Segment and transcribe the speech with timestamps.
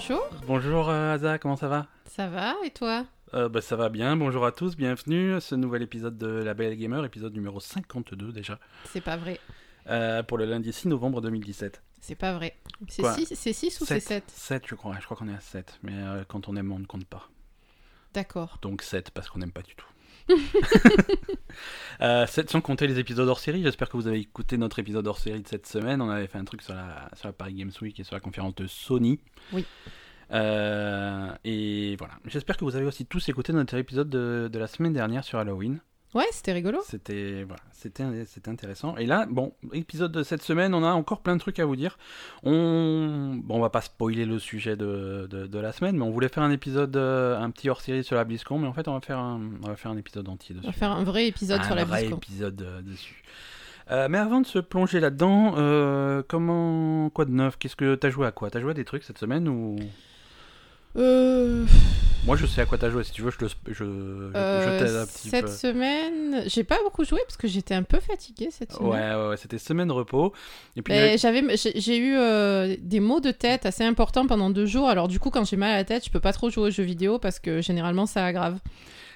[0.00, 0.30] bonjour.
[0.46, 1.86] Bonjour euh, Aza, comment ça va?
[2.06, 3.04] Ça va et toi?
[3.34, 6.54] Euh, bah, Ça va bien, bonjour à tous, bienvenue à ce nouvel épisode de La
[6.54, 9.38] Belle Gamer, épisode numéro 52 déjà, C'est pas vrai.
[9.88, 11.82] euh, pour le lundi 6 novembre 2017.
[12.00, 12.56] C'est pas vrai.
[12.88, 13.12] C'est Quoi?
[13.14, 15.78] 6 c'est six ou c'est 7 7 je crois, je crois qu'on est à 7,
[15.82, 17.28] mais euh, quand on aime on ne compte pas.
[18.14, 18.58] D'accord.
[18.62, 19.86] Donc 7 parce qu'on n'aime pas du tout.
[22.00, 25.06] euh, 7 sans compter les épisodes hors série, j'espère que vous avez écouté notre épisode
[25.06, 27.54] hors série de cette semaine, on avait fait un truc sur la, sur la Paris
[27.54, 29.20] Games Week et sur la conférence de Sony.
[29.52, 29.64] Oui.
[30.32, 34.66] Euh, et voilà, j'espère que vous avez aussi tous écouté notre épisode de, de la
[34.66, 35.80] semaine dernière sur Halloween.
[36.12, 36.80] Ouais, c'était rigolo.
[36.84, 38.96] C'était voilà, c'était intéressant.
[38.96, 41.76] Et là, bon, épisode de cette semaine, on a encore plein de trucs à vous
[41.76, 41.98] dire.
[42.42, 46.10] On bon, on va pas spoiler le sujet de, de, de la semaine, mais on
[46.10, 48.88] voulait faire un épisode, euh, un petit hors série sur la BlizzCon, mais en fait,
[48.88, 50.66] on va faire un, on va faire un épisode entier On dessus.
[50.66, 52.16] va faire un vrai épisode un sur la vrai BlizzCon.
[52.16, 53.22] épisode euh, dessus.
[53.92, 57.56] Euh, mais avant de se plonger là-dedans, euh, comment quoi de neuf?
[57.58, 58.50] Qu'est-ce que t'as joué à quoi?
[58.50, 59.76] T'as joué à des trucs cette semaine ou?
[60.96, 61.64] Euh,
[62.26, 63.04] Moi, je sais à quoi t'as joué.
[63.04, 65.50] Si tu veux, je te, je, je, euh, je t'aide un petit cette peu.
[65.50, 68.90] semaine, j'ai pas beaucoup joué parce que j'étais un peu fatiguée cette semaine.
[68.90, 70.32] Ouais, ouais, ouais, c'était semaine repos.
[70.76, 74.50] Et puis Mais j'avais, j'ai j'ai eu euh, des maux de tête assez importants pendant
[74.50, 74.88] deux jours.
[74.88, 76.70] Alors du coup, quand j'ai mal à la tête, je peux pas trop jouer aux
[76.70, 78.58] jeux vidéo parce que généralement ça aggrave.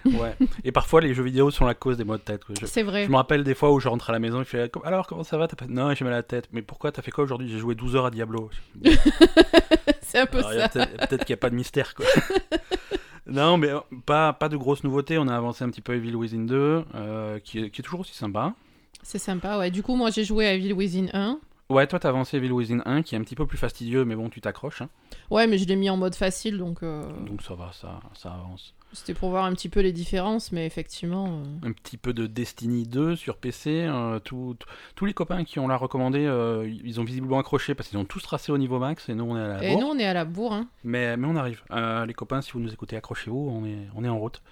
[0.05, 0.37] Ouais.
[0.65, 2.43] Et parfois, les jeux vidéo sont la cause des maux de tête.
[2.65, 3.05] C'est vrai.
[3.07, 5.07] je me rappelle des fois où je rentre à la maison et je fais Alors,
[5.07, 5.49] comment ça va?
[5.69, 6.49] Non, j'ai mal à la tête.
[6.53, 7.49] Mais pourquoi T'as fait quoi aujourd'hui?
[7.51, 8.51] J'ai joué 12 heures à Diablo.
[10.03, 10.87] C'est un peu Alors, ça.
[10.87, 12.07] Peut-être qu'il n'y a pas de mystère, quoi.
[13.27, 15.19] non, mais euh, pas, pas de grosses nouveautés.
[15.19, 18.01] On a avancé un petit peu Evil Within 2, euh, qui, est, qui est toujours
[18.01, 18.55] aussi sympa.
[19.03, 19.59] C'est sympa.
[19.59, 19.71] Ouais.
[19.71, 21.39] Du coup, moi j'ai joué à Evil Within 1.
[21.71, 24.15] Ouais, toi, t'as avancé Evil Within 1, qui est un petit peu plus fastidieux, mais
[24.15, 24.83] bon, tu t'accroches.
[24.83, 24.89] hein.
[25.31, 28.29] Ouais, mais je l'ai mis en mode facile, donc euh, Donc ça va, ça, ça
[28.31, 28.75] avance.
[28.95, 31.43] C'était pour voir un petit peu les différences, mais effectivement.
[31.63, 33.85] euh, un petit peu de Destiny 2 sur PC.
[33.87, 37.75] euh, tout- tout- tous les copains qui ont la recommandé, euh, ils ont visiblement accroché
[37.75, 39.71] parce qu'ils ont tous tracé au niveau max et nous on est à la Et
[39.73, 39.81] bourre.
[39.81, 40.53] nous, on est à la bourre.
[40.53, 40.69] Hein.
[40.85, 41.63] Mais, mais on arrive.
[42.07, 44.43] Les copains, si vous nous écoutez, accrochez-vous, on est, on est en route.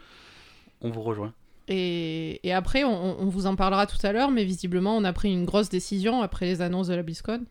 [0.81, 1.33] On vous rejoint.
[1.69, 5.13] Et, et après, on, on vous en parlera tout à l'heure, mais visiblement, on a
[5.13, 7.45] pris une grosse décision après les annonces de la BlizzCon.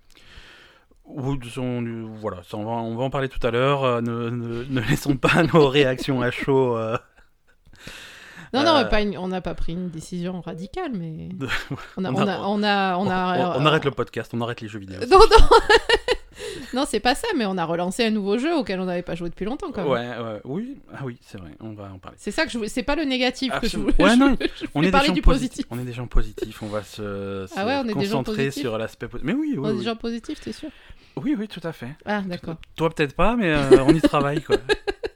[1.18, 3.84] Voilà, on, va, on va en parler tout à l'heure.
[3.84, 6.78] euh, ne, ne- ne laissons pas nos réactions à chaud.
[6.78, 6.98] euh,
[8.54, 8.84] Non, non, Euh.
[8.86, 11.48] pas une- on n'a pas pris une décision radicale, mais de-
[11.98, 14.32] on a, On on a- a, on a, on a- on- on arrête le podcast,
[14.34, 15.00] on arrête les jeux vidéo.
[15.10, 15.48] Non, non,
[16.74, 19.16] non, c'est pas ça, mais on a relancé un nouveau jeu auquel on n'avait pas
[19.16, 19.92] joué depuis longtemps, quand même.
[19.92, 22.18] Ouais, ouais, oui, ah oui, c'est vrai, on va en parler.
[22.20, 22.70] C'est ça que je voulais.
[22.70, 23.94] C'est pas le négatif que je voulais.
[24.02, 25.66] Ouais, non, je On est, des parler gens du posi- positif.
[25.70, 28.20] on est des gens positifs, on va se, se Ah ouais, on est des gens
[28.24, 29.26] concentrer sur l'aspect positif.
[29.34, 29.78] Mais oui, oui, On est oui.
[29.80, 30.70] des gens positifs, t'es sûr?
[31.18, 31.90] Oui, oui, tout à fait.
[32.06, 32.56] Ah, d'accord.
[32.76, 34.56] Toi, peut-être pas, mais euh, on y travaille, quoi.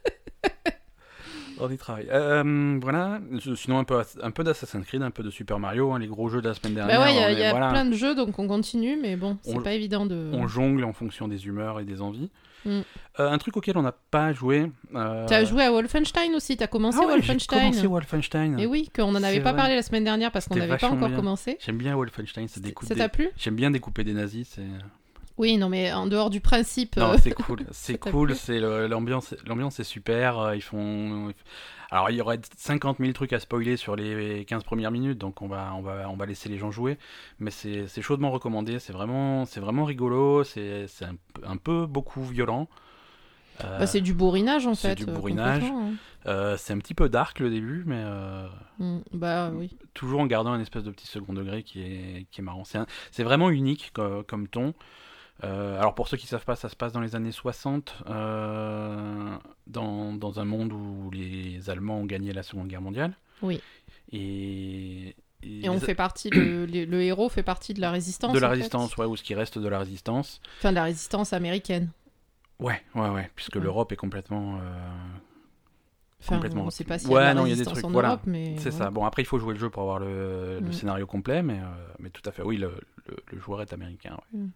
[1.60, 2.08] on y travaille.
[2.10, 3.20] Euh, voilà.
[3.56, 6.28] Sinon, un peu, un peu d'Assassin's Creed, un peu de Super Mario, hein, les gros
[6.28, 6.98] jeux de la semaine dernière.
[6.98, 9.38] Bah ouais, il y a, y voilà, plein de jeux, donc on continue, mais bon,
[9.42, 10.30] c'est pas évident de.
[10.32, 12.30] On jongle en fonction des humeurs et des envies.
[12.64, 12.80] Mm.
[13.20, 14.72] Euh, un truc auquel on n'a pas joué.
[14.94, 17.60] euh, T'as joué à Wolfenstein aussi, t'as commencé ah ouais, Wolfenstein.
[17.70, 18.58] commencé Wolfenstein.
[18.58, 19.60] Et oui, qu'on en avait pas vrai.
[19.60, 21.16] parlé la semaine dernière parce qu'on n'avait pas encore bien.
[21.16, 21.58] commencé.
[21.64, 23.28] J'aime bien Wolfenstein, ça découpe Ça des- t'a plu?
[23.36, 24.62] J'aime bien découper des nazis, c'est...
[25.38, 26.96] Oui, non, mais en dehors du principe.
[26.96, 30.38] Non, euh, c'est cool, c'est cool, c'est l'ambiance, l'ambiance est super.
[30.38, 31.32] euh, Ils font,
[31.90, 35.42] alors il y aurait 50 000 trucs à spoiler sur les 15 premières minutes, donc
[35.42, 36.98] on va, on va, on va laisser les gens jouer.
[37.38, 41.56] Mais c'est c'est chaudement recommandé, c'est vraiment, c'est vraiment rigolo, c'est c'est un, peu- un
[41.58, 42.68] peu beaucoup violent.
[43.64, 44.94] Euh, bah, c'est du bourrinage en c'est fait.
[44.96, 45.62] du euh, bourrinage.
[45.64, 45.92] hein.
[46.26, 48.46] euh, c'est un petit peu dark le début, mais euh,
[48.78, 49.74] Mm, Bah oui.
[49.94, 52.64] toujours en gardant un espèce de petit second degré qui est, qui est marrant.
[52.64, 52.78] C'est
[53.10, 54.74] c'est vraiment unique co- comme, ton.
[55.44, 59.36] Euh, alors pour ceux qui savent pas, ça se passe dans les années 60, euh,
[59.66, 63.12] dans, dans un monde où les Allemands ont gagné la Seconde Guerre mondiale.
[63.42, 63.60] Oui.
[64.12, 68.32] Et, Et on fait partie, le, le- le héros fait partie de la résistance.
[68.32, 68.56] de la en fait.
[68.56, 70.40] résistance, ouais, ou ce qui reste de la résistance.
[70.58, 71.90] Enfin, de la résistance américaine.
[72.58, 73.60] Ouais, ouais, ouais, puisque Ouais.
[73.62, 74.56] l'Europe est complètement...
[74.56, 74.60] euh,
[76.20, 76.64] Enfin, Complètement.
[76.64, 77.84] on sait pas s'il y Ouais, a de la non, il y a des trucs,
[77.86, 78.18] voilà.
[78.58, 78.90] C'est ça.
[78.90, 80.72] Bon, après, il faut jouer le jeu pour avoir le, le Mm.
[80.72, 81.64] scénario complet, mais, euh,
[81.98, 82.42] mais tout à fait.
[82.42, 82.70] Oui, le,
[83.08, 84.16] le- le joueur est américain.
[84.32, 84.40] Ouais.
[84.40, 84.50] Mm.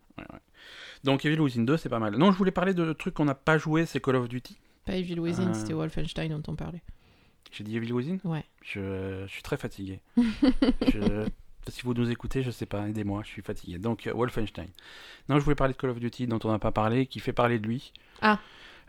[1.05, 2.17] Donc, Evil Within 2, c'est pas mal.
[2.17, 4.59] Non, je voulais parler de trucs qu'on n'a pas joué, c'est Call of Duty.
[4.87, 5.55] Pas Evil Within, Euh.
[5.55, 6.83] c'était Wolfenstein dont on parlait.
[7.53, 8.19] J'ai dit Evil Within?
[8.25, 8.45] Ouais.
[8.63, 10.01] je, je suis très fatigué.
[10.17, 11.29] Je-
[11.69, 13.79] si vous nous écoutez, je sais pas, aidez-moi, je suis fatigué.
[13.79, 14.67] Donc, euh, Wolfenstein.
[15.29, 17.33] Non, je voulais parler de Call of Duty dont on n'a pas parlé, qui fait
[17.35, 17.93] parler de lui.
[18.23, 18.39] Ah.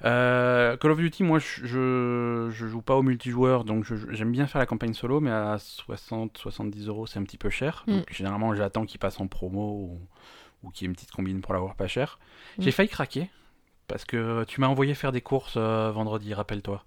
[0.04, 4.48] Euh, Call of Duty, moi, je, je, je joue pas au multijoueur, donc j'aime bien
[4.48, 7.84] faire la campagne solo, mais à 60-70 euros, c'est un petit peu cher.
[7.88, 7.98] Mm.
[7.98, 10.00] Donc, généralement, j'attends qu'il passe en promo ou,
[10.64, 12.20] ou qu'il y ait une petite combine pour l'avoir pas cher.
[12.58, 12.64] Mm.
[12.64, 13.30] J'ai failli craquer,
[13.88, 16.84] parce que tu m'as envoyé faire des courses euh, vendredi, rappelle-toi.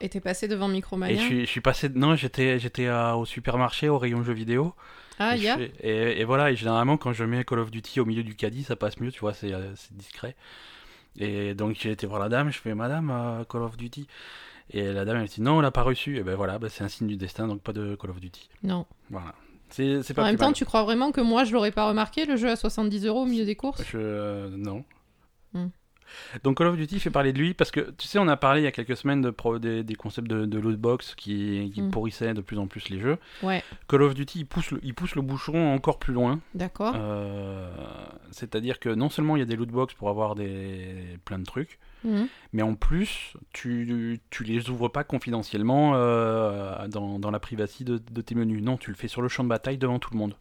[0.00, 1.88] Et t'es passé devant Et Micromania je suis, je suis passé.
[1.88, 4.74] Non, j'étais, j'étais euh, au supermarché, au rayon jeux vidéo.
[5.18, 8.04] Ah, et, fais- et, et voilà, et généralement, quand je mets Call of Duty au
[8.04, 10.36] milieu du caddie, ça passe mieux, tu vois, c'est, euh, c'est discret.
[11.18, 14.06] Et donc j'ai été voir la dame, je fais Madame, euh, Call of Duty.
[14.70, 16.16] Et la dame elle dit non, on l'a pas reçu.
[16.18, 18.48] Et ben voilà, ben, c'est un signe du destin, donc pas de Call of Duty.
[18.62, 18.86] Non.
[19.10, 19.34] Voilà.
[19.68, 20.54] C'est c'est pas En même temps, mal.
[20.54, 23.26] tu crois vraiment que moi, je l'aurais pas remarqué, le jeu à 70 euros au
[23.26, 23.82] milieu des courses?
[23.90, 23.98] Je...
[23.98, 24.84] euh, non.
[25.52, 25.68] Hmm.
[26.44, 28.60] Donc Call of Duty fait parler de lui parce que tu sais on a parlé
[28.60, 31.70] il y a quelques semaines de pro- des, des concepts de, de loot box qui,
[31.74, 31.90] qui Hmm.
[31.90, 33.18] pourrissaient de plus en plus les jeux.
[33.42, 36.40] Ouais, Call of Duty il pousse le, il pousse le bouchon encore plus loin.
[36.54, 36.94] d'accord.
[36.96, 37.70] Euh,
[38.30, 41.44] C'est-à-dire que non seulement il y a des loot box pour avoir des plein de
[41.44, 42.28] trucs, Mhm.
[42.52, 47.98] mais en plus tu, tu les ouvres pas confidentiellement euh, dans, dans la privacy de,
[47.98, 48.62] de tes menus.
[48.62, 50.34] Non, tu le fais sur le champ de bataille devant tout le monde.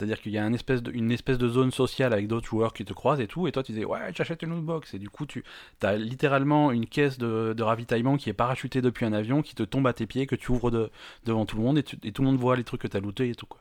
[0.00, 2.72] C'est-à-dire qu'il y a une espèce, de, une espèce de zone sociale avec d'autres joueurs
[2.72, 4.98] qui te croisent et tout, et toi tu dis ouais j'achète une loot box, et
[4.98, 5.44] du coup tu
[5.82, 9.62] as littéralement une caisse de, de ravitaillement qui est parachutée depuis un avion, qui te
[9.62, 10.90] tombe à tes pieds, que tu ouvres de,
[11.26, 12.96] devant tout le monde, et, tu- et tout le monde voit les trucs que tu
[12.96, 13.60] as lootés et tout quoi.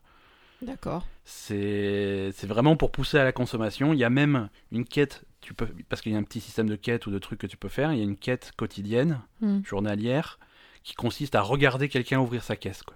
[0.61, 1.05] D'accord.
[1.23, 3.93] C'est vraiment pour pousser à la consommation.
[3.93, 6.67] Il y a même une quête, tu peux, parce qu'il y a un petit système
[6.69, 7.93] de quête ou de trucs que tu peux faire.
[7.93, 9.63] Il y a une quête quotidienne, Mhm.
[9.65, 10.37] journalière,
[10.83, 12.83] qui consiste à regarder quelqu'un ouvrir sa caisse.
[12.83, 12.95] Quoi.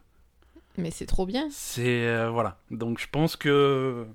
[0.78, 1.48] Mais c'est trop bien.
[1.52, 2.58] C'est euh, voilà.
[2.72, 4.06] Donc je pense que,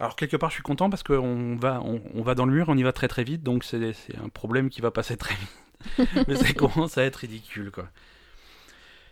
[0.00, 2.66] alors quelque part je suis content parce qu'on va on, on va dans le mur,
[2.68, 3.42] on y va très très vite.
[3.42, 6.08] Donc c'est c'est un problème qui va passer très vite.
[6.28, 7.88] Mais ça commence à être ridicule quoi.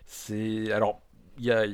[0.06, 1.00] C'est alors
[1.38, 1.64] il y a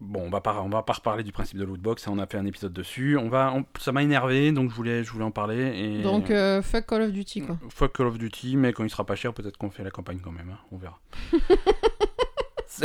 [0.00, 2.26] Bon, on va pas, on va pas reparler du principe de lootbox, hein, on a
[2.28, 3.16] fait un épisode dessus.
[3.18, 5.76] On va, on- ça m'a énervé, donc je voulais, je voulais en parler.
[5.76, 6.02] Et...
[6.02, 7.58] Donc, euh, fuck Call of Duty, quoi.
[7.68, 10.20] Fuck Call of Duty, mais quand il sera pas cher, peut-être qu'on fait la campagne
[10.22, 11.00] quand même, hein, on verra.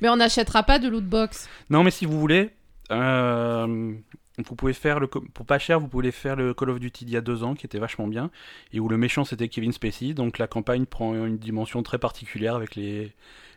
[0.00, 1.48] Mais on n'achètera pas de loot box.
[1.70, 2.50] Non, mais si vous voulez,
[2.90, 3.92] euh,
[4.38, 7.14] vous pouvez faire le, pour pas cher, vous pouvez faire le Call of Duty d'il
[7.14, 8.30] y a deux ans, qui était vachement bien,
[8.72, 12.54] et où le méchant c'était Kevin Spacey, donc la campagne prend une dimension très particulière
[12.54, 13.12] avec les,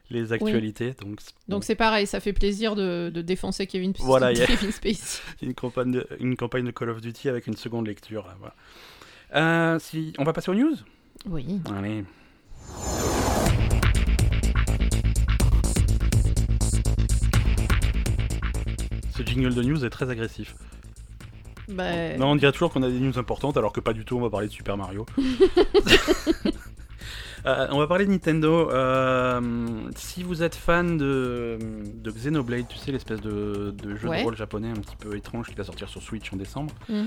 [0.10, 0.94] les actualités.
[1.02, 4.46] Donc, c'est- Donc c'est pareil, ça fait plaisir de, de défoncer Kevin, Voilà, y a-
[4.48, 5.22] Kevin Spacey.
[5.42, 8.26] une campagne, de, une campagne de Call of Duty avec une seconde lecture.
[8.40, 8.56] Voilà.
[9.36, 10.76] Euh, si, on va passer aux news?
[11.28, 11.60] Oui.
[11.78, 12.04] Allez.
[19.20, 20.56] Ce jingle de news est très agressif.
[21.68, 24.16] Bah, Non, on dirait toujours qu'on a des news importantes alors que pas du tout,
[24.16, 25.06] on va parler de Super Mario.
[27.46, 28.70] Euh, on va parler de Nintendo.
[28.70, 31.58] Euh, si vous êtes fan de,
[31.96, 34.20] de Xenoblade, tu sais, l'espèce de, de jeu Ouais.
[34.20, 36.74] de rôle japonais un petit peu étrange qui va sortir sur Switch en décembre.
[36.90, 37.04] Mm.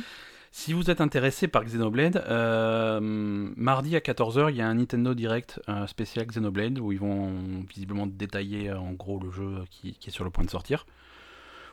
[0.50, 5.12] Si vous êtes intéressé par Xenoblade, euh, mardi à 14h, il y a un Nintendo
[5.12, 7.31] Direct euh, spécial Xenoblade où ils vont
[7.69, 10.87] visiblement détailler euh, en gros le jeu qui, qui est sur le point de sortir.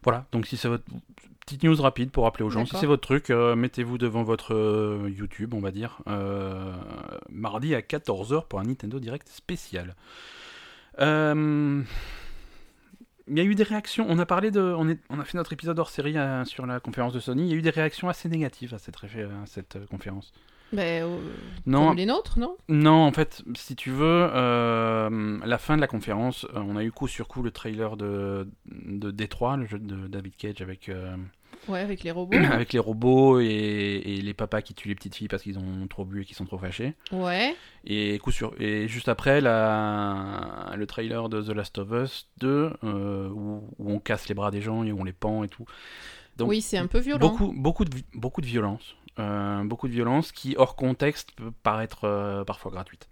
[0.04, 0.84] Voilà, donc si c'est votre
[1.42, 4.54] petite news rapide pour rappeler aux gens, si c'est votre truc, euh, mettez-vous devant votre
[4.54, 6.74] euh, YouTube, on va dire, euh,
[7.30, 9.96] mardi à 14h pour un Nintendo Direct spécial.
[13.31, 15.38] Il y a eu des réactions, on a parlé de, on, est, on a fait
[15.38, 18.10] notre épisode hors série sur la conférence de Sony, il y a eu des réactions
[18.10, 20.34] assez négatives à cette, réfé- à cette conférence.
[20.74, 21.18] Bah, euh,
[21.66, 22.56] Non, comme les nôtres, non?
[22.68, 26.83] Non, en fait, si tu veux, euh, la fin de la conférence, euh, on a
[26.83, 30.92] eu coup sur coup le trailer de, de Détroit, le jeu de David Cage avec,
[31.68, 32.36] Ouais, avec les robots.
[32.38, 35.88] avec les robots et, et les papas qui tuent les petites filles parce qu'ils ont
[35.88, 36.94] trop bu et qu'ils sont trop fâchés.
[37.12, 37.56] ouais.
[37.86, 42.71] Et, coup sur, et juste après, la, le trailer de The Last of Us 2,
[42.83, 45.47] euh, où, où on casse les bras des gens et où on les pend et
[45.47, 45.66] tout.
[46.38, 47.19] Donc, oui, c'est un peu violent.
[47.19, 48.95] Beaucoup, beaucoup, de, beaucoup de violence.
[49.19, 53.07] Euh, beaucoup de violence qui, hors contexte, peut paraître euh, parfois gratuite.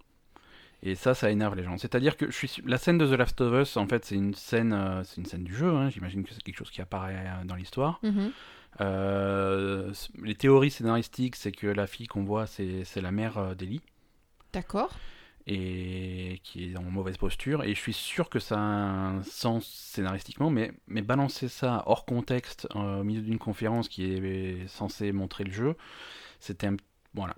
[0.82, 1.76] Et ça, ça énerve les gens.
[1.76, 4.14] C'est-à-dire que je suis su- la scène de The Last of Us, en fait, c'est
[4.14, 5.68] une scène, euh, c'est une scène du jeu.
[5.74, 5.90] hein.
[5.90, 8.00] J'imagine que c'est quelque chose qui apparaît dans l'histoire.
[8.78, 13.80] C- les théories scénaristiques, c'est que la fille qu'on voit, c'est c'est la mère d'Ellie
[14.52, 14.90] D'accord.
[15.48, 17.64] Et qui est en mauvaise posture.
[17.64, 22.04] Et je suis sûr que ça a un sens scénaristiquement, mais, mais balancer ça hors
[22.04, 25.74] contexte euh, au milieu d'une conférence qui est censée montrer le jeu,
[26.38, 26.76] c'était un...
[27.14, 27.34] Voilà.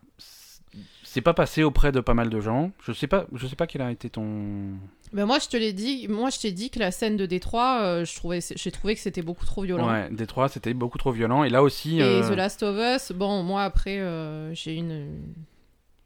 [1.02, 2.72] C'est pas passé auprès de pas mal de gens.
[2.84, 4.74] Je sais pas, je sais pas quel a été ton.
[5.12, 6.06] Ben moi, je te l'ai dit.
[6.08, 9.00] Moi, je t'ai dit que la scène de Détroit, euh, je trouvais, j'ai trouvé que
[9.00, 9.88] c'était beaucoup trop violent.
[9.88, 11.42] Ouais, Détroit, c'était beaucoup trop violent.
[11.42, 15.22] Et là aussi, Et euh, The Last of Us, bon, moi après, euh, j'ai une.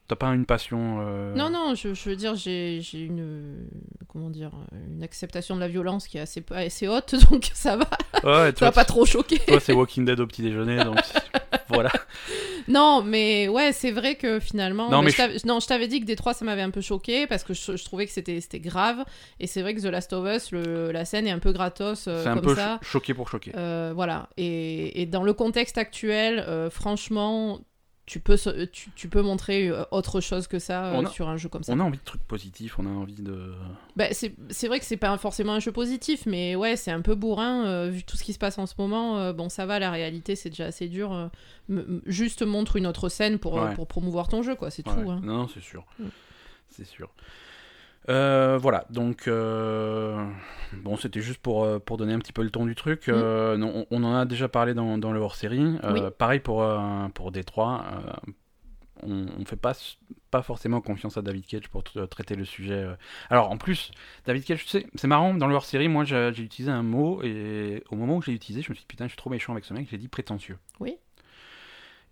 [0.09, 0.99] T'as pas une passion.
[1.01, 3.67] euh, Non, non, je, je veux dire, j'ai une.
[4.09, 4.51] Comment dire
[4.95, 7.85] Une acceptation de la violence qui est assez, assez haute, donc ça va.
[8.23, 9.39] Ouais, Ça toi, va pas trop choquer.
[9.41, 10.99] toi, c'est Walking Dead au petit déjeuner, donc
[11.69, 11.91] voilà.
[12.69, 14.89] Non, mais ouais, c'est vrai que finalement.
[14.91, 16.81] Non, mais mais je t'avais- non, je t'avais dit que Détroit, ça m'avait un peu
[16.81, 19.05] choqué parce que je, je trouvais que c'était grave.
[19.41, 22.07] Et c'est vrai que The Last of Us, le- la scène est un peu gratos
[22.09, 22.79] euh, c'est un peu ça.
[22.83, 23.53] cho- choqué pour choquer.
[23.57, 24.29] Euh, voilà.
[24.39, 27.61] Et, et dans le contexte actuel, euh, franchement,
[28.07, 31.09] tu peux, se- tu, tu peux montrer euh, autre chose que ça euh, On a-
[31.11, 31.73] sur un jeu comme ça.
[31.73, 33.55] On a envie de trucs positifs, on a envie de.
[33.97, 37.15] Bah, c'est vrai que c'est pas forcément un jeu positif, mais ouais, c'est un peu
[37.15, 39.19] bourrin euh, vu tout ce qui se passe en ce moment.
[39.19, 41.13] euh, bon, ça va, la réalité, c'est déjà assez dur.
[41.13, 41.29] euh,
[42.07, 43.75] juste montre une autre scène pour, euh, Ouais.
[43.75, 45.11] pour promouvoir ton jeu, quoi, c'est Ouais, tout.
[45.11, 45.21] hein.
[45.23, 45.85] Non, non, c'est sûr.
[45.99, 46.05] Mm.
[46.69, 47.09] C'est sûr.
[48.09, 50.25] Euh, voilà, donc euh,
[50.73, 53.09] bon, c'était juste pour, euh, pour donner un petit peu le ton du truc.
[53.09, 55.77] Euh, on, on en a déjà parlé dans, dans le hors-série.
[55.91, 56.01] Oui.
[56.19, 56.67] Pareil pour,
[57.15, 57.85] pour Détroit.
[59.03, 59.75] on, on fait pas,
[60.43, 62.87] forcément confiance à David Cage pour traiter le sujet.
[63.31, 63.91] Alors en plus,
[64.27, 67.23] David Cage, tu sais, c'est marrant, dans le hors-série, moi j'ai j'ai utilisé un mot
[67.23, 69.31] et au moment où je l'ai utilisé, je me suis dit putain, je suis trop
[69.31, 70.59] méchant avec ce mec, j'ai dit prétentieux.
[70.81, 70.97] Oui.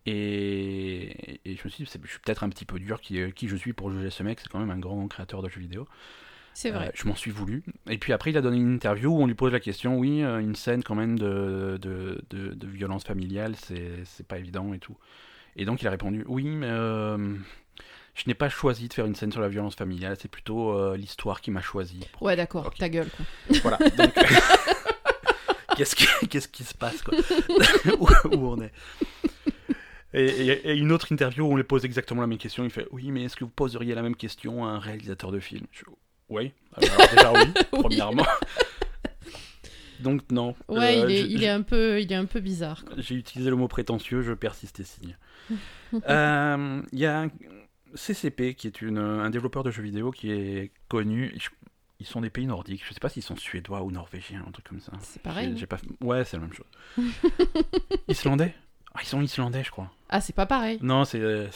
[0.06, 3.48] Et, et je me suis dit, je suis peut-être un petit peu dur qui, qui
[3.48, 5.86] je suis pour juger ce mec, c'est quand même un grand créateur de jeux vidéo.
[6.54, 6.88] C'est vrai.
[6.88, 7.62] Euh, je m'en suis voulu.
[7.88, 10.22] Et puis après, il a donné une interview où on lui pose la question oui,
[10.22, 14.78] euh, une scène quand même de, de, de, de violence familiale, c'est pas évident et
[14.78, 14.96] tout.
[15.56, 17.34] Et donc il a répondu oui, mais euh,
[18.14, 20.96] je n'ai pas choisi de faire une scène sur la violence familiale, c'est plutôt euh,
[20.96, 22.00] l'histoire qui m'a choisi.
[22.20, 23.58] Ouais, d'accord, ta gueule, quoi.
[23.62, 23.78] Voilà.
[23.96, 24.12] Donc,
[25.76, 27.16] qu'est-ce qui, qu'est-ce qui se passe quoi?
[28.30, 28.72] Où on est?
[30.14, 32.70] Et, et- et une autre interview où on lui pose exactement la même question, il
[32.70, 35.66] fait oui, mais est-ce que vous poseriez la même question à un réalisateur de film?
[35.72, 35.84] Je-
[36.28, 36.52] Oui.
[36.74, 38.26] Alors déjà oui, premièrement.
[40.00, 40.54] Donc non.
[40.68, 42.84] Ouais, Euh, il, est, je- il, je- est un peu, il est un peu bizarre.
[42.96, 45.16] J'ai utilisé le mot prétentieux, je persiste et signe.
[46.08, 47.30] Euh, Il y a un-
[47.94, 51.34] CCP qui est une, un développeur de jeux vidéo qui est connu.
[51.38, 51.50] Je-
[52.00, 52.82] Ils sont des pays nordiques.
[52.88, 54.92] Je sais pas s'ils sont suédois ou norvégiens, un truc comme ça.
[55.02, 55.48] C'est pareil.
[55.48, 55.54] Hein.
[55.56, 55.76] j'ai pas...
[56.00, 56.66] Ouais, c'est la même chose.
[58.08, 58.54] Islandais?
[58.94, 59.90] Ah, ils sont islandais, je crois.
[60.10, 60.78] Ah, c'est pas pareil.
[60.82, 61.18] Non, c'est.
[61.20, 61.46] euh,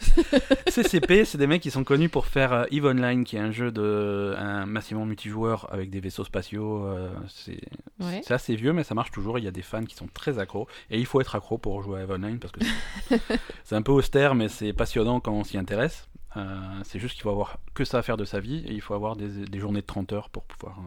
[0.68, 3.50] CCP, c'est des mecs qui sont connus pour faire euh, EVE Online, qui est un
[3.50, 4.34] jeu de.
[4.38, 6.86] un massivement multijoueur avec des vaisseaux spatiaux.
[6.86, 7.60] euh, c'est
[8.00, 8.20] Ouais.
[8.24, 9.38] c'est assez vieux, mais ça marche toujours.
[9.38, 10.66] Il y a des fans qui sont très accros.
[10.90, 12.60] Et il faut être accro pour jouer à EVE Online parce que
[13.08, 13.20] c'est-
[13.64, 16.08] c'est un peu austère, mais c'est passionnant quand on s'y intéresse.
[16.36, 18.80] Euh, c'est juste qu'il faut avoir que ça à faire de sa vie et il
[18.82, 20.78] faut avoir des, des journées de 30 heures pour pouvoir.
[20.78, 20.82] euh,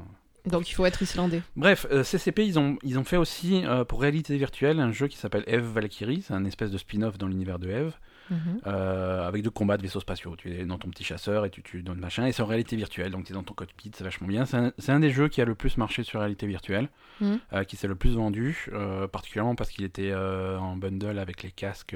[0.46, 1.42] Donc il faut être islandais.
[1.56, 5.08] Bref, euh, CCP, ils ont, ils ont fait aussi euh, pour réalité virtuelle un jeu
[5.08, 6.22] qui s'appelle Eve Valkyrie.
[6.26, 7.94] C'est un espèce de spin-off dans l'univers de Eve,
[8.30, 8.62] Mhm.
[8.68, 10.36] euh, avec de combats de vaisseaux spatiaux.
[10.36, 12.46] Tu es dans ton petit chasseur et tu tues dans le machin, et c'est en
[12.46, 14.46] réalité virtuelle, donc tu es dans ton cockpit, c'est vachement bien.
[14.46, 16.90] C'est un, des jeux qui a le plus marché sur réalité virtuelle,
[17.22, 17.40] Mhm.
[17.68, 18.68] qui s'est le plus vendu,
[19.12, 21.96] particulièrement parce qu'il était en bundle avec les casques,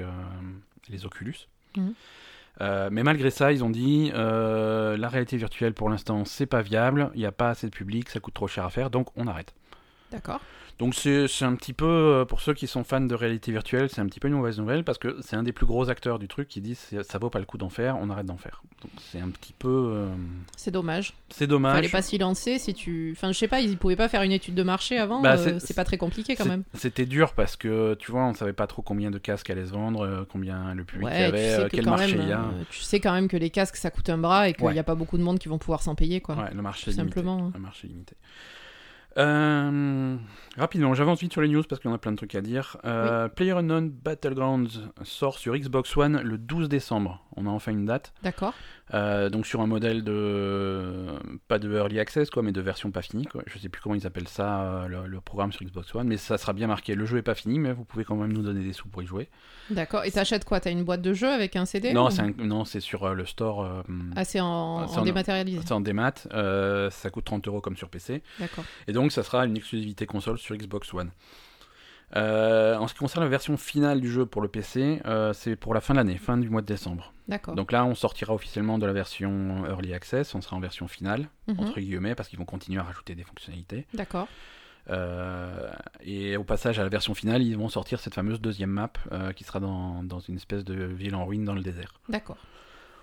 [0.88, 1.46] les Oculus.
[1.76, 1.94] Mhm.
[2.60, 6.62] Euh, mais malgré ça, ils ont dit euh, la réalité virtuelle pour l'instant c'est pas
[6.62, 9.08] viable, il n'y a pas assez de public, ça coûte trop cher à faire, donc
[9.16, 9.54] on arrête.
[10.12, 10.40] D'accord.
[10.78, 14.00] Donc c'est un petit peu, euh, pour ceux qui sont fans de réalité virtuelle, c'est
[14.00, 16.26] un petit peu une mauvaise nouvelle parce que c'est un des plus gros acteurs du
[16.26, 18.62] truc qui dit ça vaut pas le coup d'en faire, on arrête d'en faire.
[18.82, 20.08] Donc c'est un petit peu, euh,
[20.56, 21.14] C'est dommage.
[21.30, 21.76] c'est dommage.
[21.76, 23.12] Fallait pas s'y lancer si tu.
[23.16, 25.22] Enfin, je sais pas, ils pouvaient pas faire une étude de marché avant.
[25.22, 26.64] Bah, euh, c'est- pas très compliqué quand même.
[26.74, 29.72] C'était dur parce que tu vois, on savait pas trop combien de casques allaient se
[29.72, 32.44] vendre, combien le public Ouais, tu avait, sais quel marché il y a.
[32.70, 34.72] tu sais quand même que les casques ça coûte un bras et qu'il Ouais.
[34.72, 36.34] n'y a pas beaucoup de monde qui vont pouvoir s'en payer quoi.
[36.34, 37.08] Ouais, le marché tout limité.
[37.14, 37.46] simplement.
[37.46, 37.52] hein.
[37.54, 38.16] Le marché est limité.
[39.16, 40.16] Euh,
[40.56, 42.76] rapidement, j'avance vite sur les news parce qu'on a plein de trucs à dire.
[42.84, 47.24] Euh, PlayerUnknown Battlegrounds sort sur Xbox One le 12 décembre.
[47.36, 48.12] On a enfin une date.
[48.22, 48.54] D'accord.
[48.92, 51.06] Euh, donc sur un modèle de
[51.48, 53.24] pas de early access quoi, mais de version pas finie.
[53.24, 53.42] Quoi.
[53.46, 56.18] Je sais plus comment ils appellent ça euh, le, le programme sur Xbox One, mais
[56.18, 56.94] ça sera bien marqué.
[56.94, 59.02] Le jeu est pas fini, mais vous pouvez quand même nous donner des sous pour
[59.02, 59.28] y jouer.
[59.70, 60.04] D'accord.
[60.04, 60.60] Et t'achètes quoi?
[60.60, 63.14] T'as une boîte de jeu avec un CD Non, ou- c'est non, c'est sur euh,
[63.14, 63.62] le store.
[63.64, 63.82] euh,
[64.16, 65.60] Ah, c'est en, c'est en en- dématérialisé.
[65.64, 66.12] c'est en démat.
[66.90, 68.22] ça coûte 30 euros comme sur PC.
[68.38, 68.64] D'accord.
[68.86, 71.10] Et donc, ça sera une exclusivité console sur Xbox One.
[72.16, 75.56] Euh, en ce qui concerne la version finale du jeu pour le PC, euh, c'est
[75.56, 77.12] pour la fin de l'année, fin du mois de décembre.
[77.26, 77.54] D'accord.
[77.56, 81.28] Donc là, on sortira officiellement de la version Early Access, on sera en version finale,
[81.48, 81.58] Mhm.
[81.60, 83.86] entre guillemets, parce qu'ils vont continuer à rajouter des fonctionnalités.
[83.94, 84.28] D'accord.
[84.90, 85.70] Euh,
[86.02, 88.92] et au passage à la version finale, ils vont sortir cette fameuse deuxième map
[89.34, 91.94] qui sera dans, dans une espèce de ville en ruine dans le désert.
[92.08, 92.36] D'accord.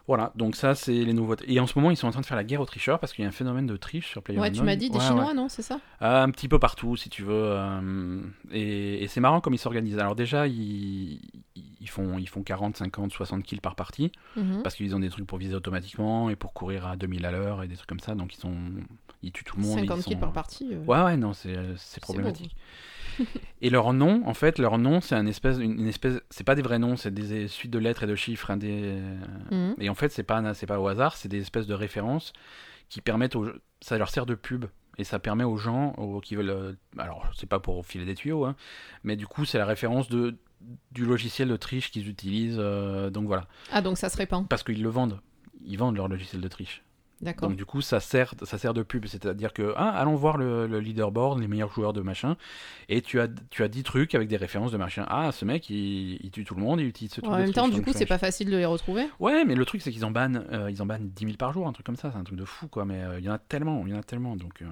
[0.08, 1.46] Voilà, donc ça, c'est les nouveautés.
[1.53, 3.13] Et en ce moment, ils sont en train de faire la guerre aux tricheurs parce
[3.13, 4.51] qu'il y a un phénomène de triche sur PlayerUnknown.
[4.51, 5.34] Ouais, tu m'as dit des Ouais, Chinois, ouais.
[5.34, 5.79] non C'est ça?
[6.01, 7.34] Euh, un petit peu partout, si tu veux.
[7.34, 10.00] euh, et et c'est marrant comme ils s'organisent.
[10.00, 11.22] Alors déjà, ils,
[11.79, 14.62] ils, font, ils font 40, 50, 60 kills par partie, Mhm.
[14.63, 17.63] parce qu'ils ont des trucs pour viser automatiquement et pour courir à 2000 à l'heure
[17.63, 18.15] et des trucs comme ça.
[18.15, 18.55] Donc ils, sont,
[19.24, 19.77] ils tuent tout le monde.
[19.77, 20.70] et 50 ils kills sont- par partie.
[20.74, 22.55] euh, Ouais, ouais, non, c'est c'est problématique.
[23.61, 26.61] Et leur nom, en fait, leur nom, c'est un espèce, une, espèce, c'est pas des
[26.61, 28.49] vrais noms, c'est des suites de lettres et de chiffres.
[28.51, 28.99] hein, des,
[29.51, 29.75] mhm.
[29.79, 32.33] et en fait, c'est pas, c'est pas au hasard, c'est des espèces de références
[32.89, 33.47] qui permettent aux,
[33.81, 34.65] ça leur sert de pub.
[34.97, 36.49] Et ça permet aux gens aux- qui veulent.
[36.49, 38.55] euh, Alors, c'est pas pour filer des tuyaux, hein,
[39.03, 40.35] mais du coup, c'est la référence de,
[40.91, 42.57] du logiciel de triche qu'ils utilisent.
[42.59, 43.47] euh, donc voilà.
[43.71, 44.47] Ah, donc ça se répand.
[44.49, 45.19] Parce qu'ils le vendent.
[45.65, 46.83] Ils vendent leur logiciel de triche.
[47.21, 50.65] Donc du coup, ça sert, ça sert de pub, c'est-à-dire que ah, allons voir le,
[50.67, 52.35] le leaderboard, les meilleurs joueurs de machin,
[52.89, 55.05] et tu as, tu as 10 trucs avec des références de machin.
[55.07, 57.31] Ah, ce mec, il, il tue tout le monde, il utilise ce truc.
[57.31, 59.07] En même temps, du coup, c'est pas facile de les retrouver.
[59.19, 61.53] Ouais, mais le truc c'est qu'ils en bannent, euh, ils en bannent 10 000 par
[61.53, 62.85] jour, un truc comme ça, c'est un truc de fou quoi.
[62.85, 64.65] Mais euh, il y en a tellement, il y en a tellement, donc euh,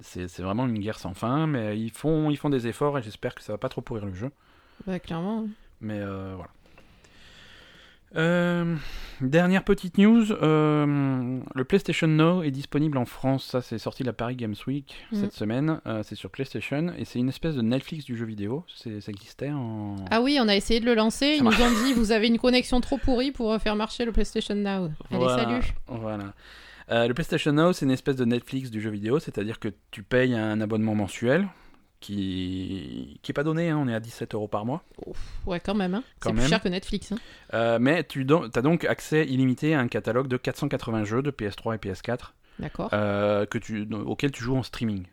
[0.00, 1.46] c'est c'est vraiment une guerre sans fin.
[1.46, 4.06] Mais ils font, ils font des efforts et j'espère que ça va pas trop pourrir
[4.06, 4.30] le jeu.
[4.86, 5.46] Bah, clairement.
[5.80, 6.50] Mais euh, voilà.
[8.14, 8.76] Euh,
[9.20, 13.44] dernière petite news, euh, le PlayStation Now est disponible en France.
[13.46, 15.80] Ça, c'est sorti de la Paris Games Week cette semaine.
[15.86, 18.64] Euh, c'est sur PlayStation et c'est une espèce de Netflix du jeu vidéo.
[18.74, 19.96] Ça existait en.
[20.10, 21.36] Ah oui, on a essayé de le lancer.
[21.38, 24.54] Ils nous ont dit vous avez une connexion trop pourrie pour faire marcher le PlayStation
[24.54, 24.84] Now.
[24.84, 25.74] Allez, Voilà, salut.
[25.88, 26.34] Voilà.
[26.88, 30.34] Le PlayStation Now, c'est une espèce de Netflix du jeu vidéo, c'est-à-dire que tu payes
[30.34, 31.48] un abonnement mensuel
[32.00, 34.82] qui qui est pas donné, hein, on est à 17 euros par mois.
[35.46, 35.94] Ouais, quand même.
[35.94, 36.02] Hein.
[36.22, 37.12] C'est plus cher que Netflix.
[37.12, 37.16] hein.
[37.54, 41.74] Euh, mais tu as donc accès illimité à un catalogue de 480 jeux de PS3
[41.74, 42.90] et PS4 D'accord.
[42.92, 45.04] euh, que tu, auquel tu joues en streaming.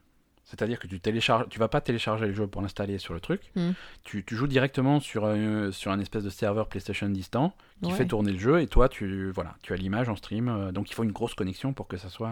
[0.46, 3.42] C'est-à-dire que tu télécharges, tu vas pas télécharger le jeu pour l'installer sur le truc.
[3.56, 3.72] Hmm.
[4.04, 7.98] Tu, tu joues directement sur un, sur un espèce de serveur PlayStation distant qui Ouais.
[7.98, 10.48] fait tourner le jeu et toi tu voilà, tu as l'image en stream.
[10.50, 12.32] euh, donc il faut une grosse connexion pour que ça soit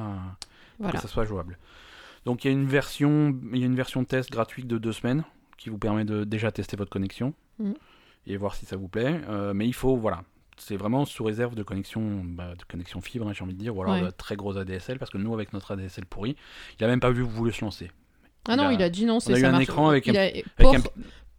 [0.77, 0.93] Voilà.
[0.93, 1.57] que ça soit jouable.
[2.25, 4.91] Donc il y a une version, il y a une version test gratuite de deux
[4.93, 5.23] semaines
[5.57, 7.73] qui vous permet de déjà tester votre connexion Mhm.
[8.27, 9.21] et voir si ça vous plaît.
[9.29, 10.23] Euh, mais il faut, voilà,
[10.57, 13.75] c'est vraiment sous réserve de connexion, bah, de connexion fibre, hein, j'ai envie de dire,
[13.75, 14.01] ou alors Ouais.
[14.01, 16.35] de très gros ADSL, parce que nous avec notre ADSL pourri,
[16.79, 17.91] il a même pas vu voulu se lancer.
[18.47, 19.63] Ah non, il a- il a dit non, c'est a eu ça un marche.
[19.63, 20.23] écran avec il un- a...
[20.25, 20.81] Avec Poor, un,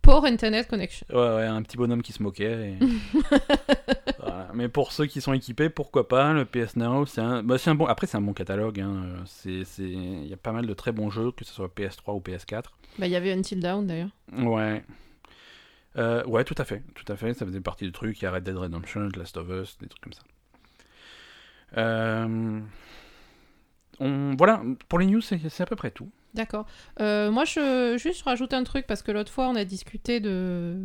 [0.03, 1.07] poor Internet Connection.
[1.11, 2.73] ouais, ouais, un petit bonhomme qui se moquait.
[2.73, 2.79] et-
[4.19, 4.49] Voilà.
[4.55, 7.71] Mais pour ceux qui sont équipés, pourquoi pas Le PS Now, c'est un, bah, c'est
[7.71, 7.87] un bon.
[7.87, 8.81] Après, c'est un bon catalogue.
[8.81, 9.23] hein.
[9.27, 12.21] C'est, il y a pas mal de très bons jeux, que ce soit PS3 ou
[12.21, 12.65] PS4.
[12.99, 14.11] Bah, il y avait Until Dawn d'ailleurs.
[14.33, 14.85] Ouais.
[15.97, 17.35] Euh, ouais, tout à fait, tout à fait.
[17.35, 18.21] Ça faisait partie du truc.
[18.21, 20.23] Il y a Red Dead Redemption, The Last of Us, des trucs comme ça.
[21.79, 22.61] Euh,
[23.99, 24.35] On...
[24.37, 26.11] Voilà, pour les news, c'est c'est à peu près tout.
[26.35, 26.67] D'accord.
[27.01, 30.77] Euh, moi, je juste rajoute un truc parce que l'autre fois, on a discuté de.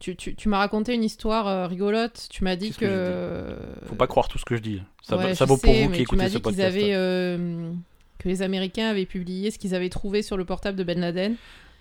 [0.00, 2.26] Tu, tu, tu m'as raconté une histoire euh, rigolote.
[2.30, 3.56] Tu m'as dit que que.
[3.86, 4.82] Faut pas croire tout ce que je dis.
[5.02, 6.66] Ça, Ouais, vaut pour sais, vous mais qui écoutez ce podcast.
[6.76, 6.92] avaient.
[6.94, 7.70] euh,
[8.18, 11.34] que les Américains avaient publié ce qu'ils avaient trouvé sur le portable de Ben Laden,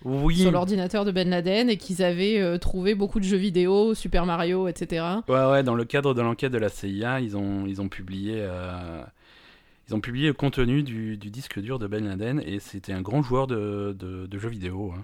[0.03, 0.37] Oui.
[0.37, 4.25] sur l'ordinateur de Ben Laden, et qu'ils avaient euh, trouvé beaucoup de jeux vidéo, Super
[4.25, 5.05] Mario, etc.
[5.27, 8.35] Ouais, ouais, dans le cadre de l'enquête de la CIA, ils ont, ils ont publié.
[8.37, 9.03] euh,
[9.91, 13.01] Ils ont publié le contenu du, du disque dur de Ben Laden et c'était un
[13.01, 14.93] grand joueur de, de, de jeux vidéo.
[14.97, 15.03] hein.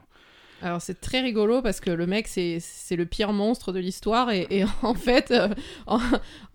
[0.62, 2.60] Alors c'est très rigolo parce que le mec c'est
[2.96, 5.50] le pire monstre de l'histoire et, et en fait euh,
[5.88, 6.00] en-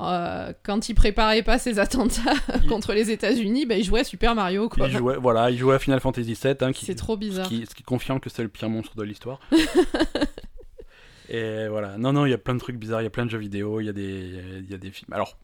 [0.00, 4.04] euh, quand il préparait pas ses attentats Il- contre les États-Unis, bah, il jouait à
[4.04, 4.88] Super Mario quoi.
[4.88, 7.46] Il jouait, voilà, il jouait à Final Fantasy VII, hein, C'est trop ce bizarre.
[7.46, 9.38] qui, ce qui confirme que c'est le pire monstre de l'histoire.
[11.28, 13.26] et voilà, non, non, il y a plein de trucs bizarres, il y a plein
[13.26, 15.12] de jeux vidéo, il y a des, il y a des films.
[15.12, 15.36] Alors,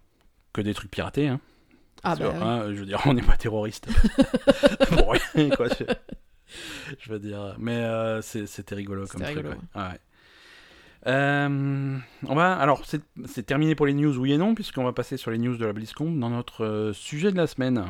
[0.53, 1.41] que des trucs piratés, hein.
[2.05, 2.39] Ah bah oui.
[2.43, 3.87] hein, je veux dire, on n'est pas terroriste.
[4.89, 5.67] Pour rien, quoi.
[5.69, 5.85] Je,
[7.01, 9.37] je veux dire, mais euh, c'était rigolo comme truc.
[9.37, 9.83] rigolo, ouais.
[9.83, 9.99] Ouais.
[11.07, 14.93] Euh, on va, alors, c'est c'est terminé pour les news, oui et non, puisqu'on va
[14.93, 17.85] passer sur les news de la BlizzCon dans notre euh, sujet de la semaine.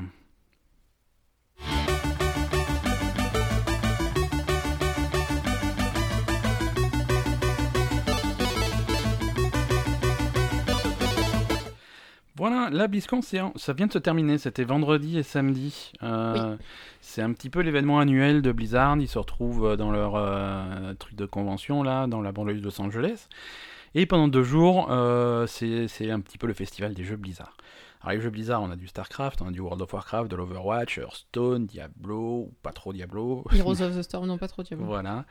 [12.38, 14.38] Voilà, la BlizzCon, ça vient de se terminer.
[14.38, 15.92] C'était vendredi et samedi.
[16.05, 16.57] Euh,
[17.01, 18.96] C'est un petit peu l'événement annuel de Blizzard.
[18.98, 22.64] Ils se retrouvent euh, dans leur euh, truc de convention, là, dans la banlieue de
[22.64, 23.27] Los Angeles.
[23.96, 27.57] Et pendant deux jours, euh, c'est un petit peu le festival des jeux Blizzard.
[28.03, 30.37] Alors, les jeux Blizzard, on a du StarCraft, on a du World of Warcraft, de
[30.37, 33.44] l'Overwatch, Hearthstone, Diablo, ou pas trop Diablo.
[33.53, 34.87] Heroes of the Storm, non pas trop Diablo.
[34.87, 35.24] Voilà.